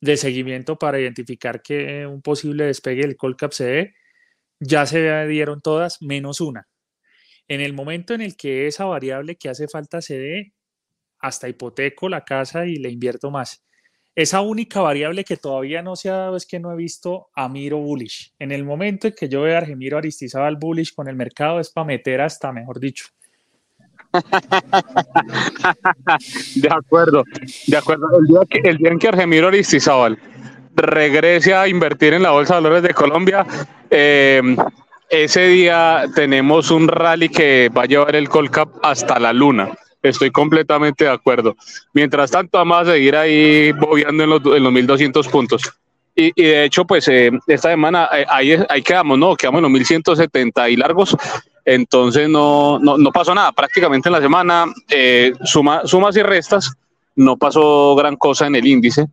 [0.00, 3.94] de seguimiento para identificar que un posible despegue del Colcap se dé,
[4.58, 6.68] ya se dieron todas menos una.
[7.48, 10.52] En el momento en el que esa variable que hace falta se dé,
[11.18, 13.64] hasta hipoteco la casa y le invierto más.
[14.14, 17.48] Esa única variable que todavía no se ha dado es que no he visto a
[17.48, 18.34] Miro bullish.
[18.38, 21.70] En el momento en que yo vea a Argemiro Aristizábal bullish con el mercado es
[21.70, 23.06] para meter hasta, mejor dicho,
[26.56, 27.24] de acuerdo,
[27.66, 28.06] de acuerdo.
[28.18, 30.18] El día, que, el día en que Argemiro Aristizábal
[30.74, 33.46] regrese a invertir en la Bolsa de Valores de Colombia,
[33.90, 34.56] eh,
[35.10, 39.70] ese día tenemos un rally que va a llevar el Colcap hasta la luna.
[40.02, 41.56] Estoy completamente de acuerdo.
[41.92, 45.62] Mientras tanto, vamos a seguir ahí bobeando en los, en los 1200 puntos.
[46.14, 49.36] Y, de hecho, pues eh, esta semana eh, ahí, ahí quedamos, ¿no?
[49.36, 51.16] Quedamos en los 1170 y largos.
[51.70, 53.52] Entonces no, no, no pasó nada.
[53.52, 56.72] Prácticamente en la semana, eh, suma, sumas y restas,
[57.14, 59.06] no pasó gran cosa en el índice,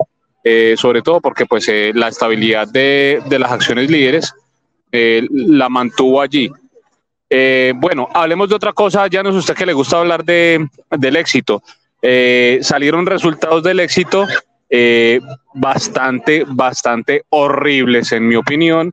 [0.44, 4.34] eh, sobre todo porque pues eh, la estabilidad de, de, las acciones líderes
[4.92, 6.50] la mantuvo allí.
[7.76, 11.16] bueno, hablemos de otra cosa, ya no es usted que le gusta hablar de, del
[11.18, 11.62] éxito.
[12.62, 14.26] salieron resultados del éxito
[15.54, 18.92] bastante, bastante horribles, en mi opinión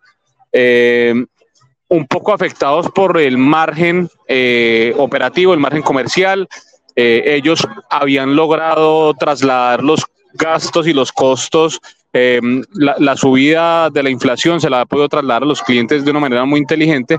[1.88, 6.48] un poco afectados por el margen eh, operativo, el margen comercial.
[6.96, 11.80] Eh, ellos habían logrado trasladar los gastos y los costos,
[12.12, 16.10] em, la, subida de la inflación se la ha podido trasladar a los clientes de
[16.10, 17.18] una manera muy inteligente.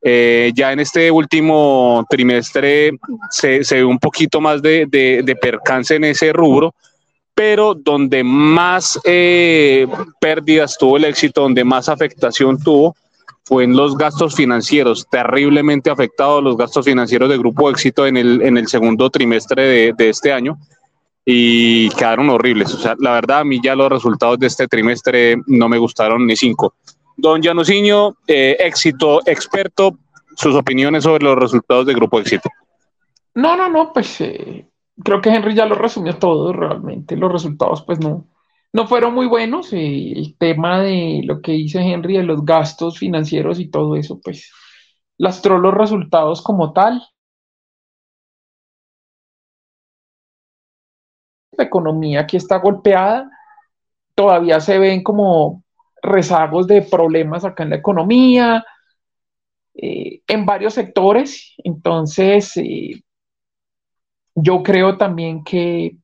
[0.00, 2.92] Eh, ya en este último trimestre
[3.30, 6.74] se, ve un poquito más de, de, percance en ese rubro,
[7.34, 8.98] pero donde más
[10.20, 12.94] pérdidas tuvo el éxito, donde más afectación tuvo,
[13.48, 18.42] fue en los gastos financieros, terriblemente afectados los gastos financieros de Grupo Éxito en el,
[18.42, 20.58] en el segundo trimestre de, de, este año
[21.24, 22.74] y quedaron horribles.
[22.74, 26.26] O sea, la verdad, a mí ya los resultados de este trimestre no me gustaron
[26.26, 26.74] ni cinco.
[27.16, 29.96] Don Janosiño, eh, éxito experto,
[30.36, 32.50] sus opiniones sobre los resultados de Grupo Éxito.
[33.34, 34.66] No, no, no, pues eh,
[35.02, 37.16] creo que Henry ya lo resumió todo realmente.
[37.16, 38.26] Los resultados, pues no,
[38.72, 39.72] no fueron muy buenos.
[39.72, 44.20] Eh, el tema de lo que dice Henry de los gastos financieros y todo eso,
[44.20, 44.52] pues
[45.18, 47.02] lastró los resultados como tal.
[51.52, 53.28] La economía aquí está golpeada,
[54.14, 55.64] todavía se ven como
[56.02, 58.64] rezagos de problemas acá en la economía,
[59.74, 61.54] eh, en varios sectores.
[61.58, 63.02] Entonces, eh,
[64.34, 65.96] yo creo también que,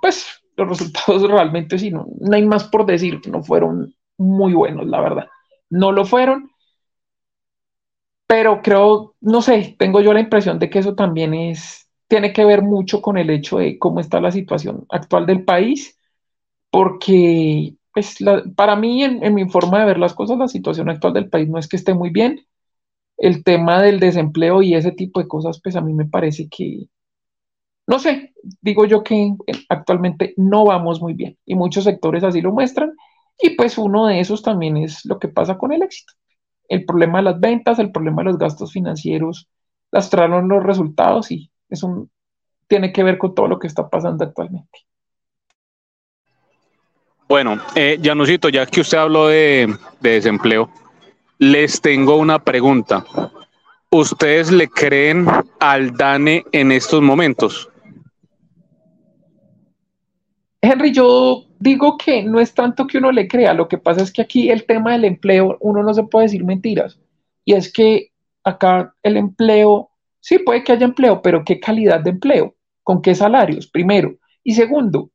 [0.00, 4.86] pues, los resultados realmente sí, no, no hay más por decir, no fueron muy buenos,
[4.86, 5.28] la verdad.
[5.70, 6.50] No lo fueron,
[8.26, 12.44] pero creo, no sé, tengo yo la impresión de que eso también es, tiene que
[12.44, 15.98] ver mucho con el hecho de cómo está la situación actual del país,
[16.70, 18.18] porque pues,
[18.56, 21.48] para mí, en, en mi forma de ver las cosas, la situación actual del país
[21.48, 22.46] no es que esté muy bien.
[23.18, 26.86] El tema del desempleo y ese tipo de cosas, pues a mí me parece que,
[27.86, 29.34] no sé, digo yo que
[29.68, 32.92] actualmente no vamos muy bien y muchos sectores así lo muestran
[33.38, 36.12] y pues uno de esos también es lo que pasa con el éxito.
[36.68, 39.48] El problema de las ventas, el problema de los gastos financieros,
[39.90, 42.08] lastraron los resultados y eso
[42.68, 44.78] tiene que ver con todo lo que está pasando actualmente.
[47.28, 50.70] Bueno, eh, Janusito, ya que usted habló de desempleo,
[51.38, 53.04] les tengo una pregunta.
[53.90, 55.26] ¿Ustedes le creen
[55.58, 57.68] al DANE en estos momentos?
[60.62, 64.12] Henry, yo digo que no es tanto que uno le crea, lo que pasa es
[64.12, 67.00] que aquí el tema del empleo, uno no se puede decir mentiras.
[67.44, 68.12] Y es que
[68.44, 72.54] acá el empleo, sí puede que haya empleo, pero ¿qué calidad de empleo?
[72.84, 73.66] ¿Con qué salarios?
[73.66, 74.14] Primero.
[74.44, 75.10] Y segundo,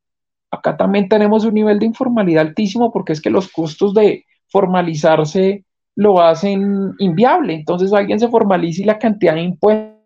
[0.51, 5.65] acá también tenemos un nivel de informalidad altísimo porque es que los costos de formalizarse
[5.95, 7.53] lo hacen inviable.
[7.53, 9.97] Entonces alguien se formaliza y la cantidad de impuestos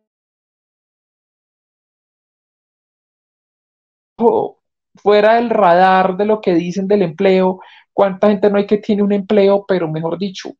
[4.95, 7.59] fuera del radar de lo que dicen del empleo,
[7.93, 10.51] cuánta gente no hay que tiene un empleo, pero mejor dicho,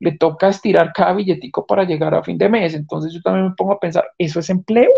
[0.00, 2.74] le toca estirar cada billetico para llegar a fin de mes.
[2.74, 4.90] Entonces yo también me pongo a pensar, ¿eso es empleo?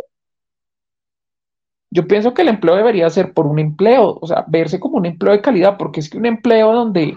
[1.91, 5.07] Yo pienso que el empleo debería ser por un empleo, o sea, verse como un
[5.07, 7.17] empleo de calidad, porque es que un empleo donde,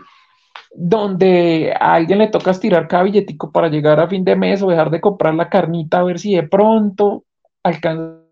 [0.74, 4.70] donde a alguien le toca estirar cada billetico para llegar a fin de mes o
[4.70, 7.24] dejar de comprar la carnita a ver si de pronto
[7.62, 8.23] alcanza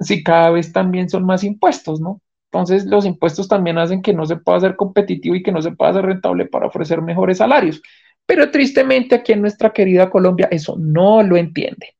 [0.00, 2.20] si cada vez también son más impuestos, ¿no?
[2.52, 5.70] Entonces los impuestos también hacen que no se pueda ser competitivo y que no se
[5.72, 7.80] pueda ser rentable para ofrecer mejores salarios.
[8.26, 11.94] Pero tristemente aquí en nuestra querida Colombia eso no lo entiende.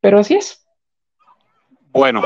[0.00, 0.66] Pero así es.
[1.92, 2.22] Bueno,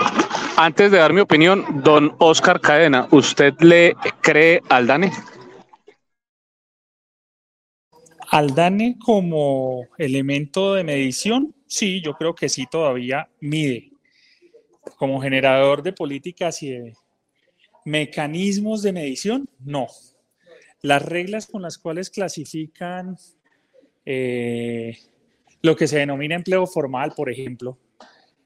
[0.56, 5.12] antes de dar mi opinión, don Oscar Cadena, ¿usted le cree al DANE?
[8.30, 13.89] Al DANE como elemento de medición, sí, yo creo que sí todavía mide
[15.00, 16.94] como generador de políticas y de
[17.86, 19.86] mecanismos de medición, no.
[20.82, 23.16] Las reglas con las cuales clasifican
[24.04, 24.98] eh,
[25.62, 27.78] lo que se denomina empleo formal, por ejemplo,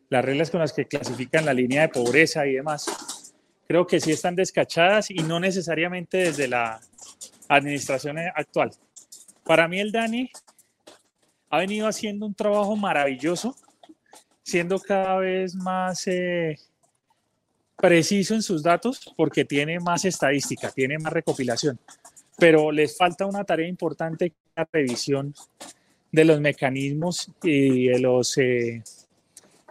[0.08, 3.34] las reglas con las que clasifican la línea de pobreza y demás,
[3.66, 6.80] creo que sí están descachadas y no necesariamente desde la
[7.48, 8.70] administración actual.
[9.42, 10.30] Para mí el DANI
[11.50, 13.56] ha venido haciendo un trabajo maravilloso
[14.44, 16.56] siendo cada vez más eh,
[17.76, 21.80] preciso en sus datos porque tiene más estadística, tiene más recopilación,
[22.38, 25.34] pero les falta una tarea importante, la revisión
[26.12, 28.82] de los mecanismos y de los, eh,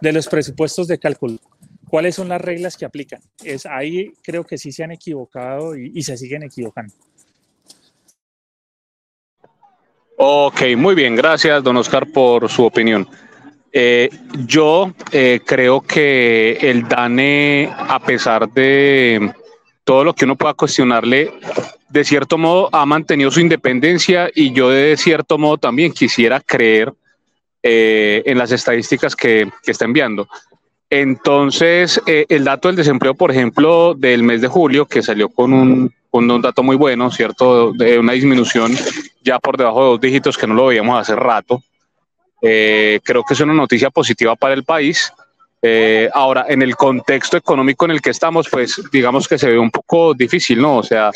[0.00, 1.38] de los presupuestos de cálculo.
[1.88, 3.22] ¿Cuáles son las reglas que aplican?
[3.42, 6.92] Es, ahí creo que sí se han equivocado y, y se siguen equivocando.
[10.16, 13.08] Ok, muy bien, gracias, don Oscar, por su opinión.
[13.76, 14.08] Eh,
[14.46, 19.32] yo eh, creo que el DANE, a pesar de
[19.82, 21.32] todo lo que uno pueda cuestionarle,
[21.88, 26.92] de cierto modo ha mantenido su independencia y yo de cierto modo también quisiera creer
[27.64, 30.28] eh, en las estadísticas que, está enviando.
[30.88, 36.42] Entonces, el dato del desempleo, por ejemplo, del mes de julio, que salió con un
[36.42, 37.72] dato muy bueno, ¿cierto?
[37.72, 38.72] De una disminución
[39.24, 41.60] ya por debajo de dos dígitos que no lo veíamos hace rato.
[42.46, 45.10] Eh, creo que es una noticia positiva para el país.
[45.62, 49.58] Eh, ahora, en el contexto económico en el que estamos, pues digamos que se ve
[49.58, 50.76] un poco difícil, ¿no?
[50.76, 51.10] O sea,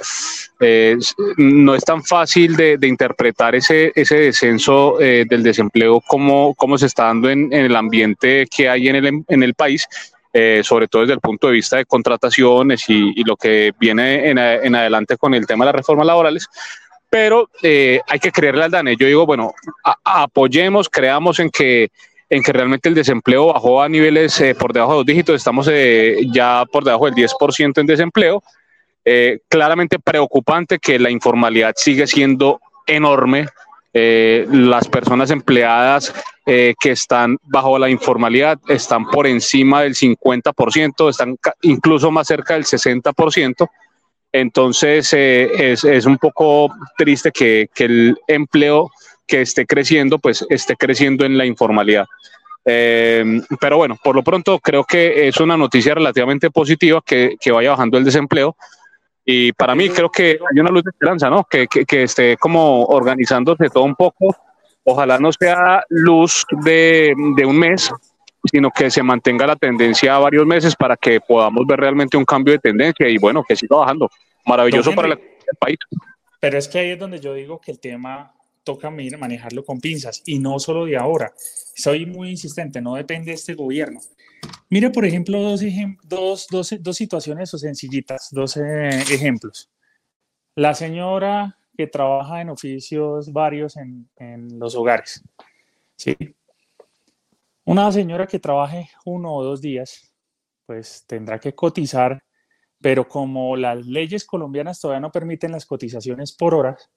[0.58, 0.96] eh,
[1.36, 7.04] no es tan fácil de, interpretar ese, ese descenso del desempleo como, como se está
[7.04, 9.86] dando en, el ambiente que hay en el, en el país,
[10.62, 14.74] sobre todo desde el punto de vista de contrataciones y, lo que viene en, en
[14.74, 16.48] adelante con el tema de las reformas laborales
[17.10, 18.96] pero eh, hay que creerle al DANE.
[18.96, 19.52] Yo digo, bueno,
[20.04, 21.90] apoyemos, creamos en que,
[22.28, 25.68] en que realmente el desempleo bajó a niveles eh, por debajo de dos dígitos, estamos
[25.70, 28.42] eh, ya por debajo del 10% en desempleo.
[29.48, 33.46] claramente preocupante que la informalidad sigue siendo enorme.
[33.94, 36.12] las personas empleadas
[36.44, 42.64] que están bajo la informalidad están por encima del 50%, están incluso más cerca del
[42.64, 43.68] 60%.
[44.32, 48.90] Entonces eh, es, un poco triste que, el empleo
[49.26, 52.06] que esté creciendo, pues esté creciendo en la informalidad.
[52.64, 57.70] Eh, pero bueno, por lo pronto creo que es una noticia relativamente positiva que, vaya
[57.70, 58.56] bajando el desempleo.
[59.24, 61.44] Y para mí creo que hay una luz de esperanza, ¿no?
[61.44, 64.34] Que, que, esté como organizándose todo un poco.
[64.84, 67.90] Ojalá no sea luz de, de un mes,
[68.48, 72.24] sino que se mantenga la tendencia a varios meses para que podamos ver realmente un
[72.24, 74.10] cambio de tendencia y bueno, que siga bajando.
[74.46, 75.18] Maravilloso para el
[75.60, 75.78] país.
[76.40, 78.32] Pero es que ahí es donde yo digo que el tema
[78.64, 81.32] toca manejarlo con pinzas y no solo de ahora.
[81.74, 84.00] Soy muy insistente, no depende de este gobierno.
[84.70, 85.60] Mire, por ejemplo, dos,
[86.04, 89.70] dos, dos, dos situaciones o sencillitas, dos eh, ejemplos.
[90.54, 95.22] La señora que trabaja en oficios varios en, en los hogares.
[95.96, 96.16] ¿sí?
[97.68, 100.10] Una señora que trabaje uno o dos días
[100.64, 102.18] pues tendrá que cotizar,
[102.80, 106.90] pero como las leyes colombianas todavía no permiten las cotizaciones por horas,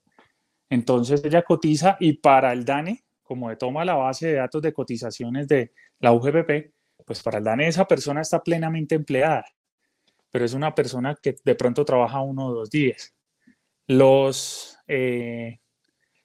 [0.70, 4.72] entonces ella cotiza y para el DANE, como de toma la base de datos de
[4.72, 6.72] cotizaciones de la UGPP,
[7.06, 9.44] pues para el DANE esa persona está plenamente empleada,
[10.32, 13.14] pero es una persona que de pronto trabaja uno o dos días.
[13.88, 15.60] Los, eh,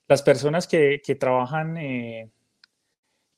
[0.07, 2.31] las personas que, trabajan, eh,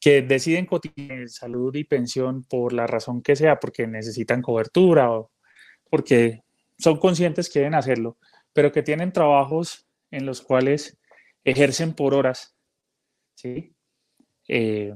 [0.01, 5.30] que deciden cotizar salud y pensión por la razón que sea, porque necesitan cobertura o
[5.90, 6.42] porque
[6.78, 8.16] son conscientes que deben hacerlo,
[8.53, 10.99] pero que tienen trabajos en los cuales
[11.44, 12.57] ejercen por horas,
[13.34, 13.74] ¿sí?
[14.49, 14.94] Eh,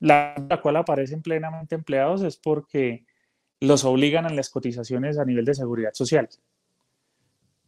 [0.00, 3.04] la, cual aparecen plenamente empleados es porque
[3.60, 6.28] los obligan a las cotizaciones a nivel de seguridad social.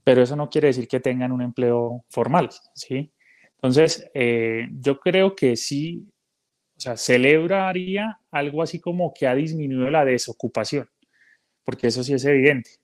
[0.04, 3.12] Pero eso no quiere decir que tengan un empleo formal, ¿sí?
[3.56, 6.06] Entonces, eh, yo creo que sí,
[6.80, 10.88] o sea, celebraría algo así como que ha disminuido la desocupación,
[11.62, 12.80] porque eso sí es evidente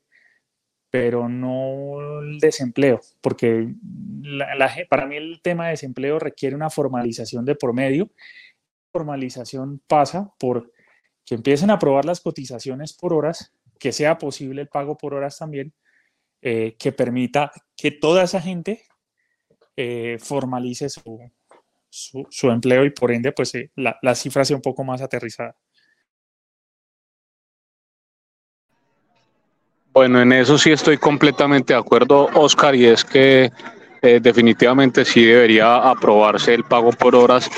[0.91, 3.69] pero no el desempleo, porque
[4.89, 8.11] para mí el tema de desempleo requiere una formalización de por medio.
[8.93, 10.73] Formalización pasa por
[11.27, 15.37] que empiecen a aprobar las cotizaciones por horas, que sea posible el pago por horas
[15.37, 15.75] también,
[16.41, 18.85] eh, que permita que toda esa gente
[19.77, 21.21] eh, formalice su,
[21.89, 25.57] su, empleo y por ende pues eh, la, la cifra sea un poco más aterrizada.
[29.93, 33.51] Bueno, en eso sí estoy completamente de acuerdo, Oscar, y es que
[34.03, 37.51] eh, definitivamente sí debería aprobarse el pago por horas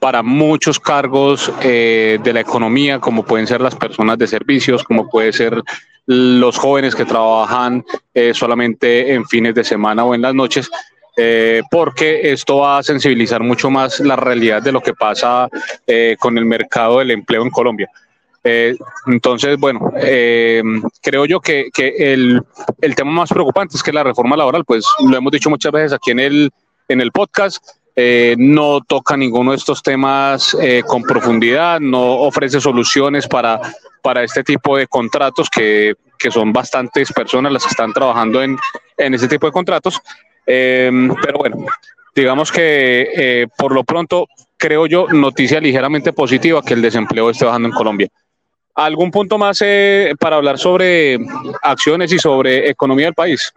[0.00, 5.08] para muchos cargos eh, de la economía, como pueden ser las personas de servicios, como
[5.08, 5.62] puede ser
[6.06, 7.82] los jóvenes que trabajan
[8.34, 10.70] solamente en fines de semana o en las noches,
[11.70, 15.48] porque esto va a sensibilizar mucho más la realidad de lo que pasa
[16.18, 17.88] con el mercado del empleo en Colombia.
[18.46, 20.62] Eh, entonces, bueno, eh,
[21.00, 22.42] creo yo que, el,
[22.94, 26.10] tema más preocupante es que la reforma laboral, pues lo hemos dicho muchas veces aquí
[26.10, 26.50] en el,
[26.88, 30.54] en el podcast, eh, no toca ninguno de estos temas
[30.86, 33.58] con profundidad, no ofrece soluciones para,
[34.02, 35.94] para este tipo de contratos que,
[36.30, 38.56] son bastantes personas las que están trabajando en,
[38.96, 40.00] en ese tipo de contratos.
[40.46, 41.66] Pero bueno,
[42.14, 44.26] digamos que por lo pronto
[44.56, 48.08] creo yo noticia ligeramente positiva que el desempleo esté bajando en Colombia.
[48.74, 51.18] ¿Algún punto más eh, para hablar sobre
[51.62, 53.52] acciones y sobre economía del país?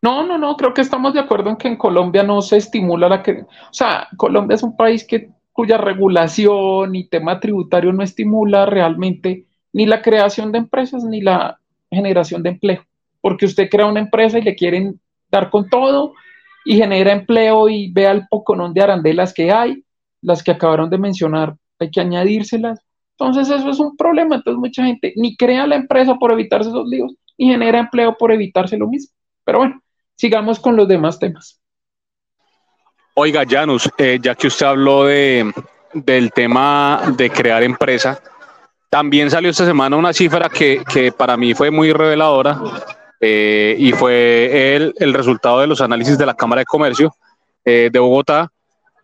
[0.00, 3.08] No, no, no, creo que estamos de acuerdo en que en Colombia no se estimula
[3.08, 8.02] la que, o sea, Colombia es un país que cuya regulación y tema tributario no
[8.02, 11.58] estimula realmente ni la creación de empresas ni la
[11.90, 12.84] generación de empleo,
[13.24, 15.00] porque usted crea una empresa y le quieren
[15.30, 16.12] dar con todo
[16.62, 19.82] y genera empleo y vea el poconón de arandelas que hay,
[20.20, 22.80] las que acabaron de mencionar hay que añadírselas.
[23.16, 26.86] Entonces eso es un problema, entonces mucha gente ni crea la empresa por evitarse esos
[26.86, 29.14] líos, ni genera empleo por evitarse lo mismo.
[29.42, 29.80] Pero bueno,
[30.16, 31.58] sigamos con los demás temas.
[33.14, 35.50] Oiga, Janus, eh, ya que usted habló de,
[35.94, 38.20] del tema de crear empresa,
[38.90, 42.60] también salió esta semana una cifra que, que para mí fue muy reveladora
[43.26, 47.16] eh, y fue el, el, resultado de los análisis de la Cámara de Comercio
[47.64, 48.52] eh, de Bogotá,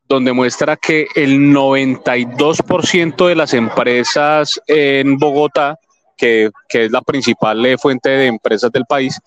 [0.06, 5.78] donde muestra que el 92% de las empresas en Bogotá,
[6.18, 9.18] que, es la principal eh, fuente de empresas del país,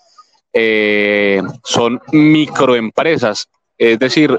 [1.64, 3.50] son microempresas.
[3.76, 4.38] Es decir,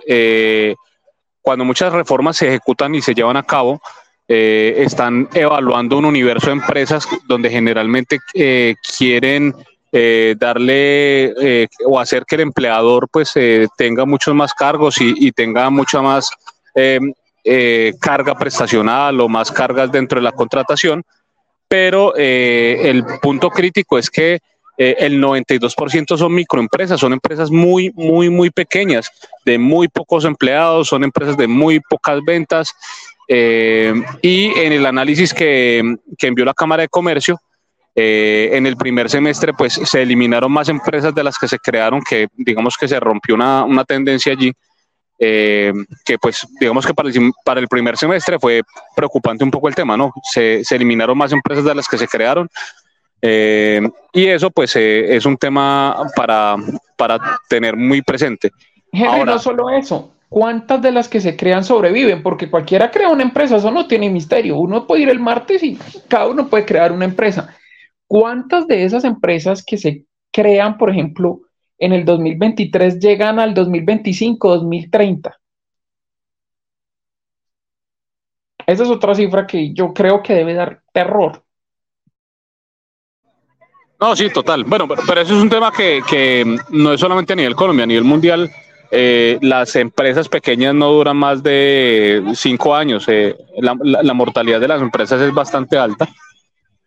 [1.43, 3.83] cuando muchas reformas se ejecutan y se llevan a cabo,
[4.29, 8.21] están evaluando un universo de empresas donde generalmente
[8.97, 9.53] quieren
[9.97, 15.31] eh, darle eh, o hacer que el empleador pues eh, tenga muchos más cargos y,
[15.31, 16.31] tenga mucha más
[18.01, 21.05] carga prestacional o más cargas dentro de la contratación,
[21.69, 24.41] pero el punto crítico es que
[24.77, 29.09] el 92% son microempresas, son empresas muy, muy, muy pequeñas,
[29.45, 32.75] de muy pocos empleados, son empresas de muy pocas ventas.
[33.29, 37.39] y en el análisis que, que envió la Cámara de Comercio,
[37.97, 42.03] eh, en el primer semestre, pues se eliminaron más empresas de las que se crearon,
[42.03, 44.53] que digamos que se rompió una, una tendencia allí,
[45.17, 45.73] eh,
[46.05, 48.63] que pues digamos que para el, para el, primer semestre fue
[48.97, 50.13] preocupante un poco el tema, ¿no?
[50.25, 52.49] Se, se eliminaron más empresas de las que se crearon.
[53.23, 53.81] Eh,
[54.13, 56.57] y eso pues es un tema para,
[56.97, 57.19] para
[57.49, 58.51] tener muy presente.
[58.93, 62.25] Henry, no solo eso, ¿cuántas de las que se crean sobreviven?
[62.25, 64.57] Porque cualquiera crea una empresa, eso no tiene misterio.
[64.57, 65.79] Uno puede ir el martes y
[66.09, 67.57] cada uno puede crear una empresa.
[68.07, 71.41] ¿Cuántas de esas empresas que se crean, por ejemplo,
[71.79, 75.39] en el 2023 llegan al 2025, 2030?
[78.67, 81.45] Esa es otra cifra que yo creo que debe dar terror.
[84.01, 84.65] No, sí, total.
[84.65, 88.05] Bueno, pero, eso es un tema que, no es solamente a nivel Colombia, a nivel
[88.05, 88.51] mundial.
[88.91, 93.07] Eh, las empresas pequeñas no duran más de cinco años.
[93.09, 96.09] Eh, la, mortalidad de las empresas es bastante alta.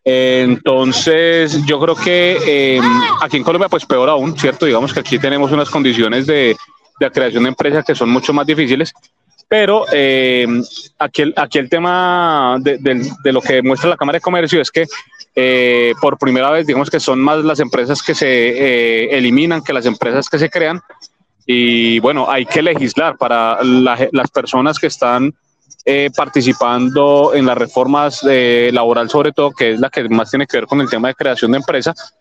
[0.09, 2.81] Entonces, yo creo que eh,
[3.21, 4.65] aquí en Colombia, pues peor aún, ¿cierto?
[4.65, 6.55] Digamos que aquí tenemos unas condiciones de,
[6.97, 8.93] de creación de empresas que son mucho más difíciles.
[9.49, 10.47] Pero eh,
[10.97, 14.71] aquí, el, aquí el tema de, de, lo que muestra la Cámara de Comercio es
[14.71, 14.85] que
[15.35, 19.73] eh, por primera vez, digamos que son más las empresas que se eh, eliminan que
[19.73, 20.81] las empresas que se crean.
[21.45, 25.33] Y bueno, hay que legislar para las personas que están
[26.15, 30.67] participando en las reformas laboral, sobre todo, que es la que más tiene que ver
[30.67, 32.13] con el tema de creación de empresas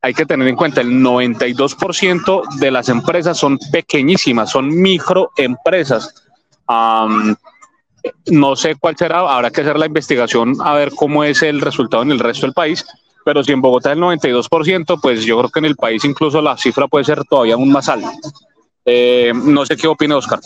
[0.00, 6.14] hay que tener en cuenta el 92% de las empresas son pequeñísimas, son microempresas.
[8.26, 12.02] no sé cuál será, habrá que hacer la investigación a ver cómo es el resultado
[12.02, 12.86] en el resto del país,
[13.24, 16.56] pero si en Bogotá el 92%, pues yo creo que en el país incluso la
[16.56, 18.12] cifra puede ser todavía aún más alta.
[18.84, 20.40] Eh, no sé qué opina Oscar.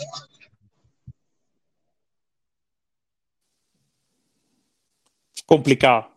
[5.53, 6.09] Complicado.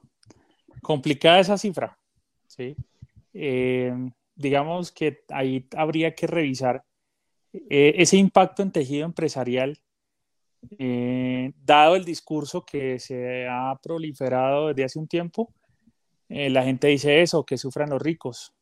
[0.82, 2.00] Complicada esa cifra.
[2.48, 2.74] Sí.
[3.34, 3.94] Eh,
[4.34, 6.86] digamos que ahí habría que revisar
[7.52, 9.78] eh, ese impacto en tejido empresarial,
[10.80, 15.54] eh, dado el discurso que se ha proliferado desde hace un tiempo.
[16.30, 18.54] la gente dice eso, que sufran los ricos.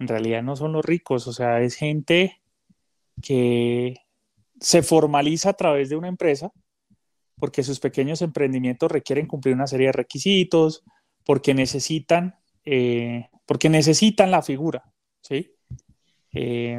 [0.00, 2.40] En realidad no son los ricos, o sea, es gente
[3.22, 3.94] que
[4.60, 6.50] se formaliza a través de una empresa
[7.38, 10.84] porque sus pequeños emprendimientos requieren cumplir una serie de requisitos,
[11.24, 12.36] porque necesitan
[13.46, 14.82] porque necesitan la figura,
[15.22, 15.54] ¿sí?
[16.32, 16.78] Eh,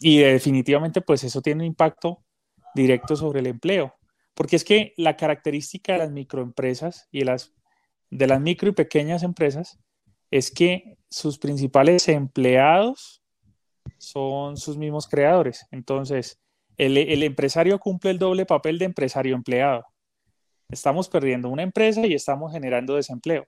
[0.00, 2.24] y definitivamente, pues eso tiene un impacto
[2.74, 3.94] directo sobre el empleo,
[4.34, 7.54] porque es que la característica de las microempresas y de las,
[8.10, 9.78] de las micro y pequeñas empresas
[10.30, 13.22] es que sus principales empleados
[13.98, 15.66] son sus mismos creadores.
[15.70, 16.40] Entonces,
[16.76, 19.84] el, empresario cumple el doble papel de empresario-empleado.
[20.68, 23.46] Estamos perdiendo una empresa y estamos generando desempleo.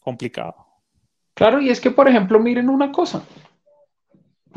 [0.00, 0.54] Complicado.
[1.34, 3.22] Claro, y es que, por ejemplo, miren una cosa.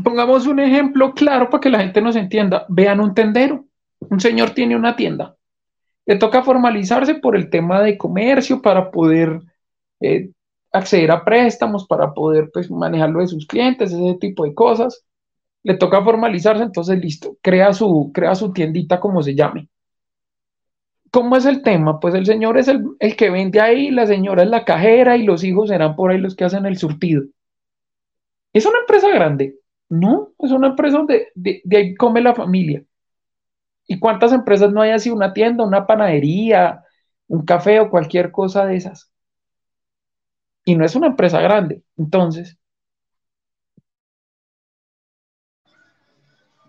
[0.01, 2.65] Pongamos un ejemplo claro para que la gente nos entienda.
[2.69, 3.65] Vean un tendero.
[3.99, 5.35] Un señor tiene una tienda.
[6.05, 9.41] Le toca formalizarse por el tema de comercio para poder
[9.99, 10.31] eh,
[10.71, 15.03] acceder a préstamos, para poder pues, manejarlo de sus clientes, ese tipo de cosas.
[15.63, 19.67] Le toca formalizarse, entonces listo, crea su, crea su tiendita como se llame.
[21.11, 21.99] ¿Cómo es el tema?
[21.99, 22.83] Pues el señor es el,
[23.17, 26.35] que vende ahí, la señora es la cajera y los hijos serán por ahí los
[26.35, 27.23] que hacen el surtido.
[28.53, 29.55] ¿Es una empresa grande?
[29.89, 32.83] No, es una empresa donde de, ahí come la familia.
[33.87, 35.09] ¿Y cuántas empresas no hay así?
[35.09, 36.83] Una tienda, una panadería,
[37.27, 39.11] un café o cualquier cosa de esas.
[40.65, 41.83] Y no es una empresa grande.
[41.97, 42.57] Entonces,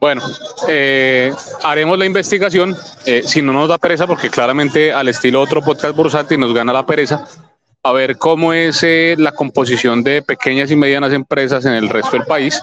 [0.00, 0.22] Bueno,
[0.66, 1.30] eh,
[1.62, 2.74] haremos la investigación,
[3.04, 6.72] eh, si no nos da pereza, porque claramente al estilo otro podcast bursátil nos gana
[6.72, 7.28] la pereza,
[7.82, 12.12] a ver cómo es eh, la composición de pequeñas y medianas empresas en el resto
[12.12, 12.62] del país.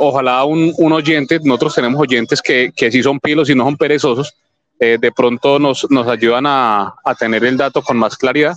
[0.00, 4.34] ojalá un, oyente, nosotros tenemos oyentes que, que sí son pilos y no son perezosos,
[4.78, 8.56] de pronto nos, nos ayudan a, a, tener el dato con más claridad,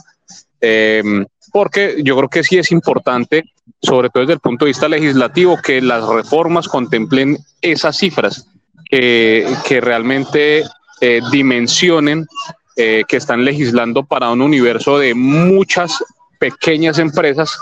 [1.52, 3.46] porque yo creo que sí es importante
[3.82, 8.46] sobre todo desde el punto de vista legislativo, que las reformas contemplen esas cifras,
[8.90, 10.64] que realmente
[11.02, 12.28] eh, dimensionen
[12.76, 16.04] eh, que están legislando para un universo de muchas
[16.40, 17.58] pequeñas empresas,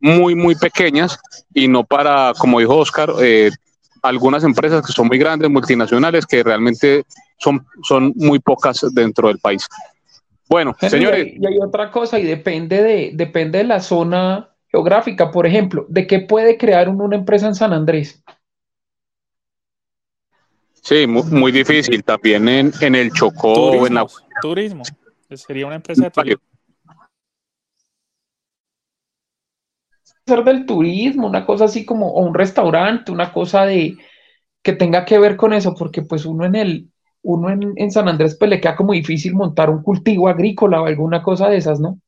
[0.00, 1.18] muy, muy pequeñas,
[1.52, 3.50] y no para, como dijo Oscar, eh,
[4.02, 7.04] algunas empresas que son muy grandes, multinacionales, que realmente
[7.38, 9.66] son, son muy pocas dentro del país.
[10.48, 11.34] Bueno, señores.
[11.38, 16.06] Y hay otra cosa, y depende de, depende de la zona geográfica, por ejemplo, ¿de
[16.06, 18.22] qué puede crear una empresa en San Andrés?
[20.82, 22.02] Sí, muy, difícil.
[22.02, 24.06] También en, en el Chocó turismo, en la...
[24.40, 24.82] Turismo.
[25.34, 26.42] Sería una empresa de turismo.
[30.26, 33.98] Ser del turismo, una cosa así como, o un restaurante, una cosa de
[34.62, 36.90] que tenga que ver con eso, porque pues uno en el,
[37.22, 41.22] uno en, San Andrés pues le queda como difícil montar un cultivo agrícola o alguna
[41.22, 41.98] cosa de esas, ¿no?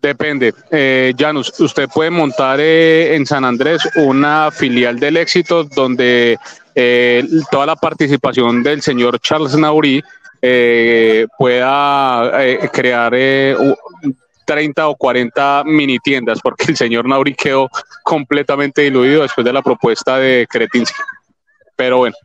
[0.00, 0.54] Depende.
[0.70, 6.38] Eh, Janus, usted puede montar eh, en San Andrés una filial del éxito donde
[6.74, 10.02] eh, toda la participación del señor Charles Nauri
[10.42, 12.30] eh, pueda
[12.72, 13.14] crear
[14.44, 17.68] 30 o 40 mini tiendas, porque el señor Nauri quedó
[18.04, 21.02] completamente diluido después de la propuesta de Kretinsky.
[21.76, 22.16] Pero bueno,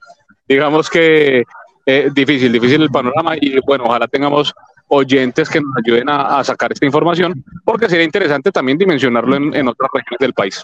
[0.47, 1.43] digamos que
[1.85, 4.53] eh, difícil, difícil el panorama y bueno, ojalá tengamos
[4.87, 9.89] oyentes que nos ayuden a, sacar esta información, porque sería interesante también dimensionarlo en, otras
[9.93, 10.63] regiones del país.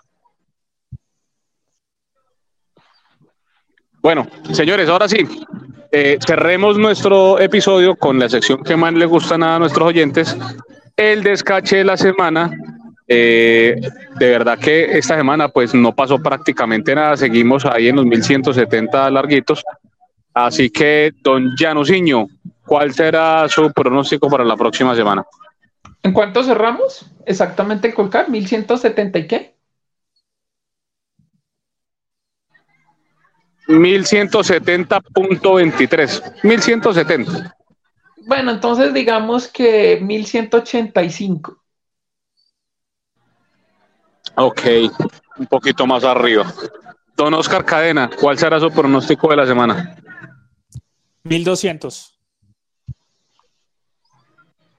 [4.02, 5.26] Bueno, señores, ahora sí,
[5.92, 10.38] eh, cerremos nuestro episodio con la sección que más le gustan a nuestros oyentes,
[10.98, 12.52] el descache de la semana.
[13.08, 13.80] Eh,
[14.20, 19.10] de verdad que esta semana pues no pasó prácticamente nada, seguimos ahí en los 1170
[19.10, 19.64] larguitos.
[20.34, 22.28] Así que, don Janusiño,
[22.66, 25.26] ¿cuál será su pronóstico para la próxima semana?
[26.04, 27.06] ¿En cuánto cerramos?
[27.26, 29.58] Exactamente el Colcar, 1170 y qué?
[33.68, 36.44] 1170.23.
[36.44, 37.56] 1170.
[38.26, 41.58] Bueno, entonces digamos que 1185.
[44.40, 44.62] Ok,
[45.40, 46.46] un poquito más arriba.
[47.16, 49.96] Don Oscar Cadena, ¿cuál será su pronóstico de la semana?
[51.24, 52.20] 1200.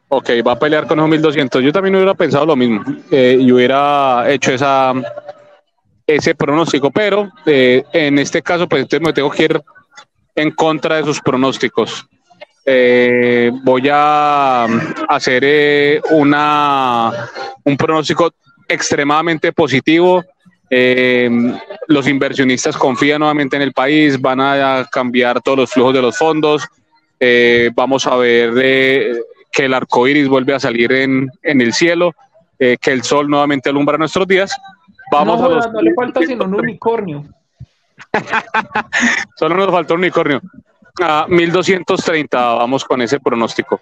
[0.07, 1.61] Ok, va a pelear con esos 1200.
[1.61, 4.93] Yo también hubiera pensado lo mismo eh, y hubiera hecho esa,
[6.07, 9.61] ese pronóstico, pero eh, en este caso, pues entonces me tengo que ir
[10.37, 12.07] en contra de sus pronósticos.
[12.65, 14.67] Eh, voy a
[15.09, 17.29] hacer una,
[17.65, 18.33] un pronóstico
[18.69, 20.25] extremadamente positivo
[20.71, 21.31] eh,
[21.87, 26.17] los inversionistas confían nuevamente en el país, van a cambiar todos los flujos de los
[26.17, 26.67] fondos.
[27.19, 29.13] Eh, vamos a ver eh,
[29.51, 32.15] que el arco iris vuelve a salir en, el cielo,
[32.59, 34.55] que el sol nuevamente alumbra nuestros días.
[35.11, 37.25] Vamos no, a no le falta sino un unicornio.
[39.37, 40.43] Solo nos falta un unicornio.
[41.01, 43.81] A 1230, vamos con ese pronóstico.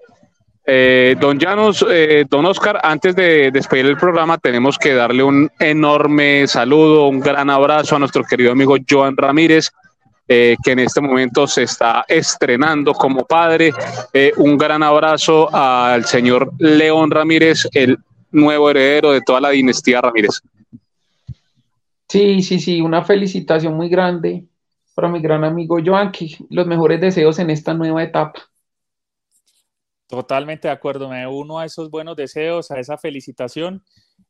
[0.68, 5.48] Eh, don Janos, eh, don Oscar, antes de despedir el programa, tenemos que darle un
[5.60, 9.70] enorme saludo, un gran abrazo a nuestro querido amigo Joan Ramírez,
[10.26, 13.72] eh, que en este momento se está estrenando como padre.
[14.38, 17.98] un gran abrazo al señor León Ramírez, el
[18.32, 20.40] nuevo heredero de toda la dinastía Ramírez.
[22.08, 24.44] Sí, sí, sí, una felicitación muy grande
[24.96, 28.42] para mi gran amigo Joan, que los mejores deseos en esta nueva etapa.
[30.07, 33.82] Totalmente de acuerdo, me uno a esos buenos deseos, a esa felicitación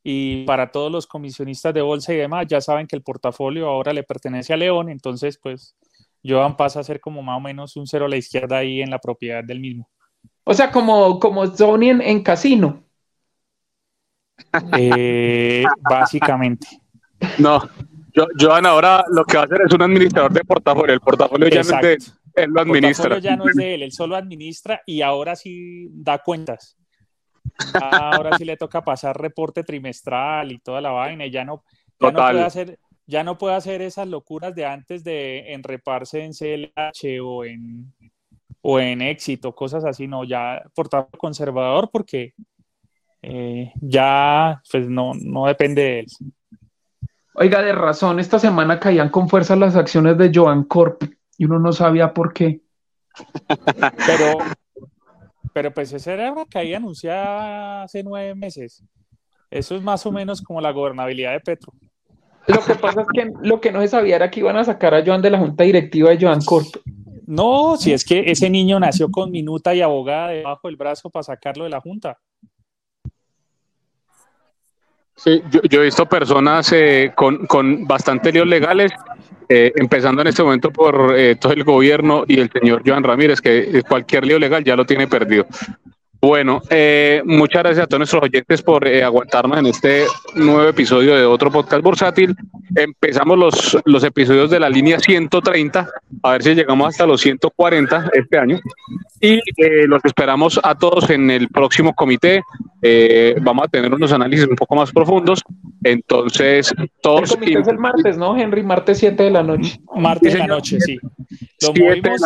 [0.03, 3.93] y para todos los comisionistas de bolsa y demás, ya saben que el portafolio ahora
[3.93, 5.77] le pertenece a León, entonces pues
[6.25, 8.91] Joan pasa a ser como más o menos un cero a la izquierda ahí en
[8.91, 9.89] la propiedad del mismo.
[10.45, 12.85] O sea, como, como Sony en, casino.
[14.79, 16.69] Eh, básicamente.
[17.39, 17.61] No,
[18.39, 21.63] Joan ahora lo que va a hacer es un administrador de portafolio, el portafolio ya
[21.63, 23.19] no es de él lo administra.
[23.19, 26.77] ya no es de él, él solo administra y ahora sí da cuentas.
[27.81, 31.65] Ahora sí le toca pasar reporte trimestral y toda la vaina y ya no,
[31.99, 36.33] ya no puede hacer, ya no puede hacer esas locuras de antes de enreparse en
[36.33, 37.93] CLH o en
[38.69, 42.35] o en éxito, cosas así, no, ya portafolio conservador porque
[43.23, 46.07] eh, ya pues no, no depende de él.
[47.35, 51.05] Oiga, de razón, esta semana caían con fuerza las acciones de Joan Corp
[51.39, 52.61] y uno no sabía por qué.
[54.07, 54.39] Pero,
[55.53, 58.83] pero pues esa era una caída anunciada hace nueve meses.
[59.51, 61.73] Eso es más o menos como la gobernabilidad de Petro.
[62.47, 64.95] Lo que pasa es que lo que no se sabía era que iban a sacar
[64.95, 66.77] a Joan de la junta directiva de Joan Corp.
[67.27, 71.25] No, si es que ese niño nació con minuta y abogada debajo del brazo para
[71.25, 72.19] sacarlo de la junta.
[75.17, 78.93] Sí, yo, he visto personas eh, con, con bastante líos legales
[79.49, 83.41] eh, empezando en este momento por eh, todo el gobierno y el señor Joan Ramírez,
[83.41, 85.47] que cualquier lío legal ya lo tiene perdido.
[86.21, 91.25] Bueno, eh, muchas gracias a todos nuestros oyentes por aguantarnos en este nuevo episodio de
[91.25, 92.35] otro podcast bursátil.
[92.75, 95.89] Empezamos los, los episodios de la línea 130,
[96.23, 98.59] a ver si llegamos hasta los 140 este año.
[99.21, 99.41] Y
[99.87, 102.43] los esperamos a todos en el próximo comité.
[103.43, 105.43] vamos a tener unos análisis un poco más profundos
[105.91, 107.33] entonces, todos.
[107.33, 108.63] El comité es el martes, ¿no, Henry?
[108.63, 109.81] Martes 7 de la noche.
[109.95, 110.99] Martes de la noche, sí.
[111.61, 112.21] Lo movimos,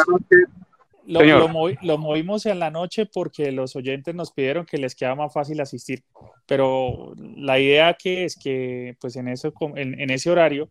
[1.83, 5.61] lo, movimos en la noche porque los oyentes nos pidieron que les quedara más fácil
[5.61, 6.05] asistir.
[6.47, 10.71] Pero la idea que es que, pues en, eso, en, en ese horario,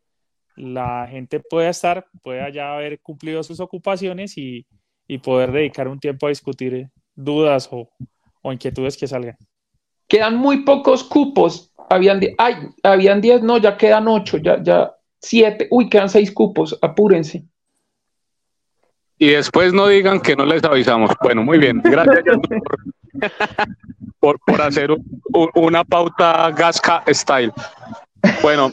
[0.55, 4.65] la gente pueda estar, pueda ya haber cumplido sus ocupaciones y,
[5.07, 7.89] y poder dedicar un tiempo a discutir dudas o,
[8.41, 9.37] o inquietudes que salgan.
[10.07, 15.67] Quedan muy pocos cupos habían, ay, habían 10, no, ya quedan 8, ya, ya 7,
[15.71, 17.43] uy, quedan 6 cupos, apúrense.
[19.17, 21.11] Y después no digan que no les avisamos.
[21.21, 22.23] Bueno, muy bien, gracias
[24.19, 24.95] por, por, hacer
[25.55, 27.51] una pauta Gasca Style.
[28.41, 28.71] Bueno,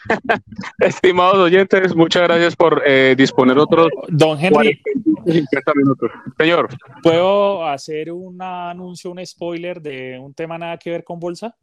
[0.78, 4.80] estimados oyentes, muchas gracias por eh, disponer otros Don Henry,
[5.24, 6.10] 50 minutos.
[6.38, 6.68] Señor,
[7.02, 11.56] ¿puedo hacer un anuncio, un spoiler de un tema nada que ver con bolsa?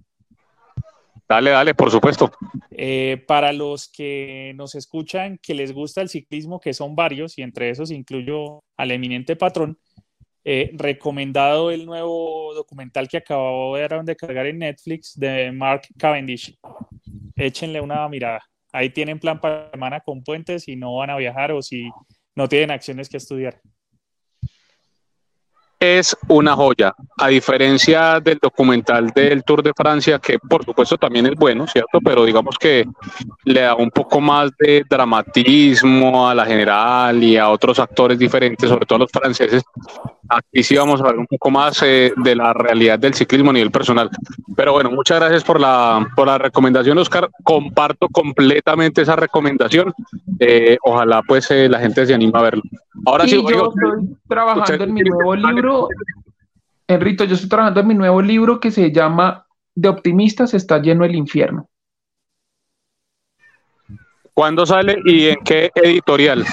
[1.32, 2.32] Dale, dale, por supuesto.
[2.72, 7.42] Eh, para los que nos escuchan, que les gusta el ciclismo, que son varios, y
[7.42, 9.78] entre esos incluyo al eminente patrón,
[10.44, 16.58] eh, recomendado el nuevo documental que acabaron de cargar en Netflix de Mark Cavendish.
[17.36, 18.42] Échenle una mirada.
[18.74, 21.90] Ahí tienen plan para semana con puentes si no van a viajar o si
[22.36, 23.62] no tienen acciones que estudiar
[25.82, 31.26] es una joya, a diferencia del documental del Tour de Francia, que por supuesto también
[31.26, 32.00] es bueno, ¿cierto?
[32.06, 32.86] Pero digamos que
[33.46, 38.70] le da un poco más de dramatismo a la general y a otros actores diferentes,
[38.70, 39.64] sobre todo a los franceses.
[40.30, 43.54] Aquí sí vamos a ver un poco más eh, de la realidad del ciclismo a
[43.54, 44.08] nivel personal.
[44.56, 47.28] Pero bueno, muchas gracias por la, por la recomendación, Oscar.
[47.44, 49.92] Comparto completamente esa recomendación.
[50.40, 52.64] Eh, ojalá pues eh, la gente se anime a verlo.
[53.06, 55.90] Ahora sí, yo estoy trabajando en mi nuevo libro.
[56.88, 61.06] Enrito, yo estoy trabajando en mi nuevo libro que se llama De optimistas está lleno
[61.06, 61.70] el infierno.
[64.34, 66.46] ¿Cuándo sale y en qué editorial?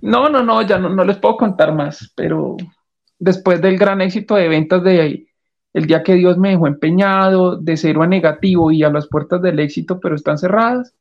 [0.00, 2.56] No, no, no, ya no, no les puedo contar más, pero
[3.18, 5.26] después del gran éxito de ventas de
[5.72, 9.42] El día que Dios me dejó empeñado, de cero a negativo y a las puertas
[9.42, 10.94] del éxito, pero están cerradas,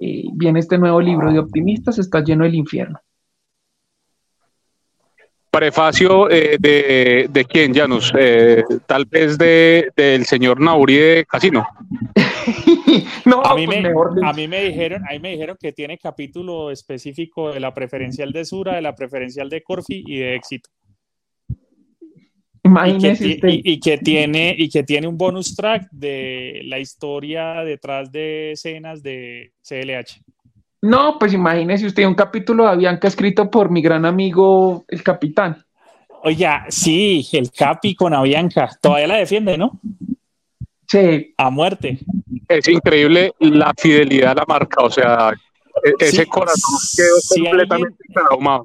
[0.00, 3.00] eh, viene este nuevo libro de optimistas, está lleno el infierno.
[5.52, 11.66] Prefacio eh, de, de quién, Janus, eh, tal vez de del señor Nauri de Casino.
[13.26, 13.90] no, a mí, pues me,
[14.26, 18.32] a mí me dijeron, a mí me dijeron que tiene capítulo específico de la preferencial
[18.32, 20.70] de Sura, de la preferencial de Corfi y de éxito.
[22.62, 27.62] Imagínese y que, y, que, tiene y que tiene un bonus track de la historia
[27.62, 30.22] detrás de escenas de CLH.
[30.82, 35.64] No, pues imagínese usted un capítulo de Avianca escrito por mi gran amigo, el capitán.
[36.24, 38.68] Oye, sí, el Capi con Avianca.
[38.80, 39.80] Todavía la defiende, ¿no?
[40.88, 41.34] Sí.
[41.36, 42.00] A muerte.
[42.48, 45.32] Es increíble la fidelidad a la marca, o sea,
[45.84, 48.64] e-, ese corazón quedó completamente traumado.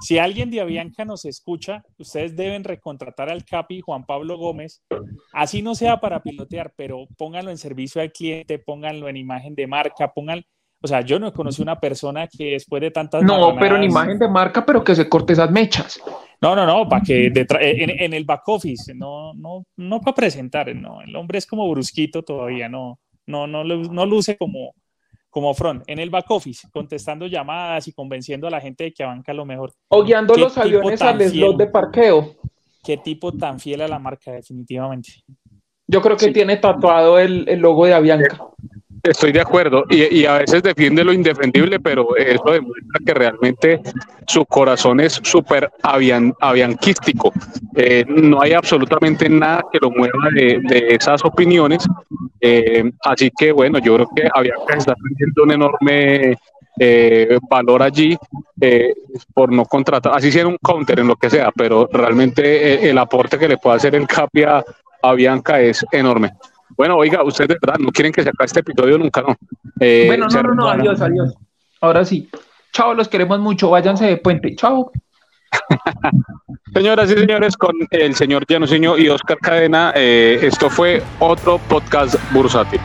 [0.00, 4.82] Si alguien de Avianca nos escucha, ustedes deben recontratar al Capi Juan Pablo Gómez,
[5.32, 9.66] así no sea para pilotear, pero pónganlo en servicio al cliente, pónganlo en imagen de
[9.66, 10.44] marca, pónganlo
[10.80, 13.22] o sea, yo no conocí una persona que después de tantas.
[13.22, 16.00] No, pero en imagen de marca, pero que se corte esas mechas.
[16.40, 21.00] No, no, no, para que en, el back office, no, no, no para presentar, no.
[21.02, 24.72] El hombre es como brusquito todavía, no, no, no, no luce como,
[25.30, 25.82] como front.
[25.88, 29.44] En el back office, contestando llamadas y convenciendo a la gente de que avanca lo
[29.44, 29.72] mejor.
[29.88, 32.36] O guiando los aviones al slot de parqueo.
[32.84, 35.10] Qué tipo tan fiel a la marca, definitivamente.
[35.88, 38.38] Yo creo que tiene tatuado el, el logo de Avianca.
[39.02, 43.80] Estoy de acuerdo y, a veces defiende lo indefendible, pero eso demuestra que realmente
[44.26, 47.32] su corazón es súper avian, avianquístico.
[47.76, 51.86] Eh, no hay absolutamente nada que lo mueva de, esas opiniones.
[52.40, 56.38] Eh, así que bueno, yo creo que Avianca está teniendo un enorme
[56.78, 58.16] eh, valor allí
[59.34, 63.38] por no contratar, así sea un counter en lo que sea, pero realmente el aporte
[63.38, 64.64] que le puede hacer el Capia
[65.02, 66.32] a Bianca es enorme.
[66.76, 69.36] Bueno, oiga, ustedes de verdad no quieren que se acabe este episodio nunca, ¿no?
[69.80, 71.34] Eh, bueno, no, no, no, adiós, adiós.
[71.80, 72.28] Ahora sí.
[72.72, 73.70] Chao, los queremos mucho.
[73.70, 74.54] Váyanse de puente.
[74.56, 74.92] Chao.
[76.74, 82.14] Señoras y señores, con el señor Llanuseño y Oscar Cadena, eh, esto fue otro podcast
[82.32, 82.80] bursátil.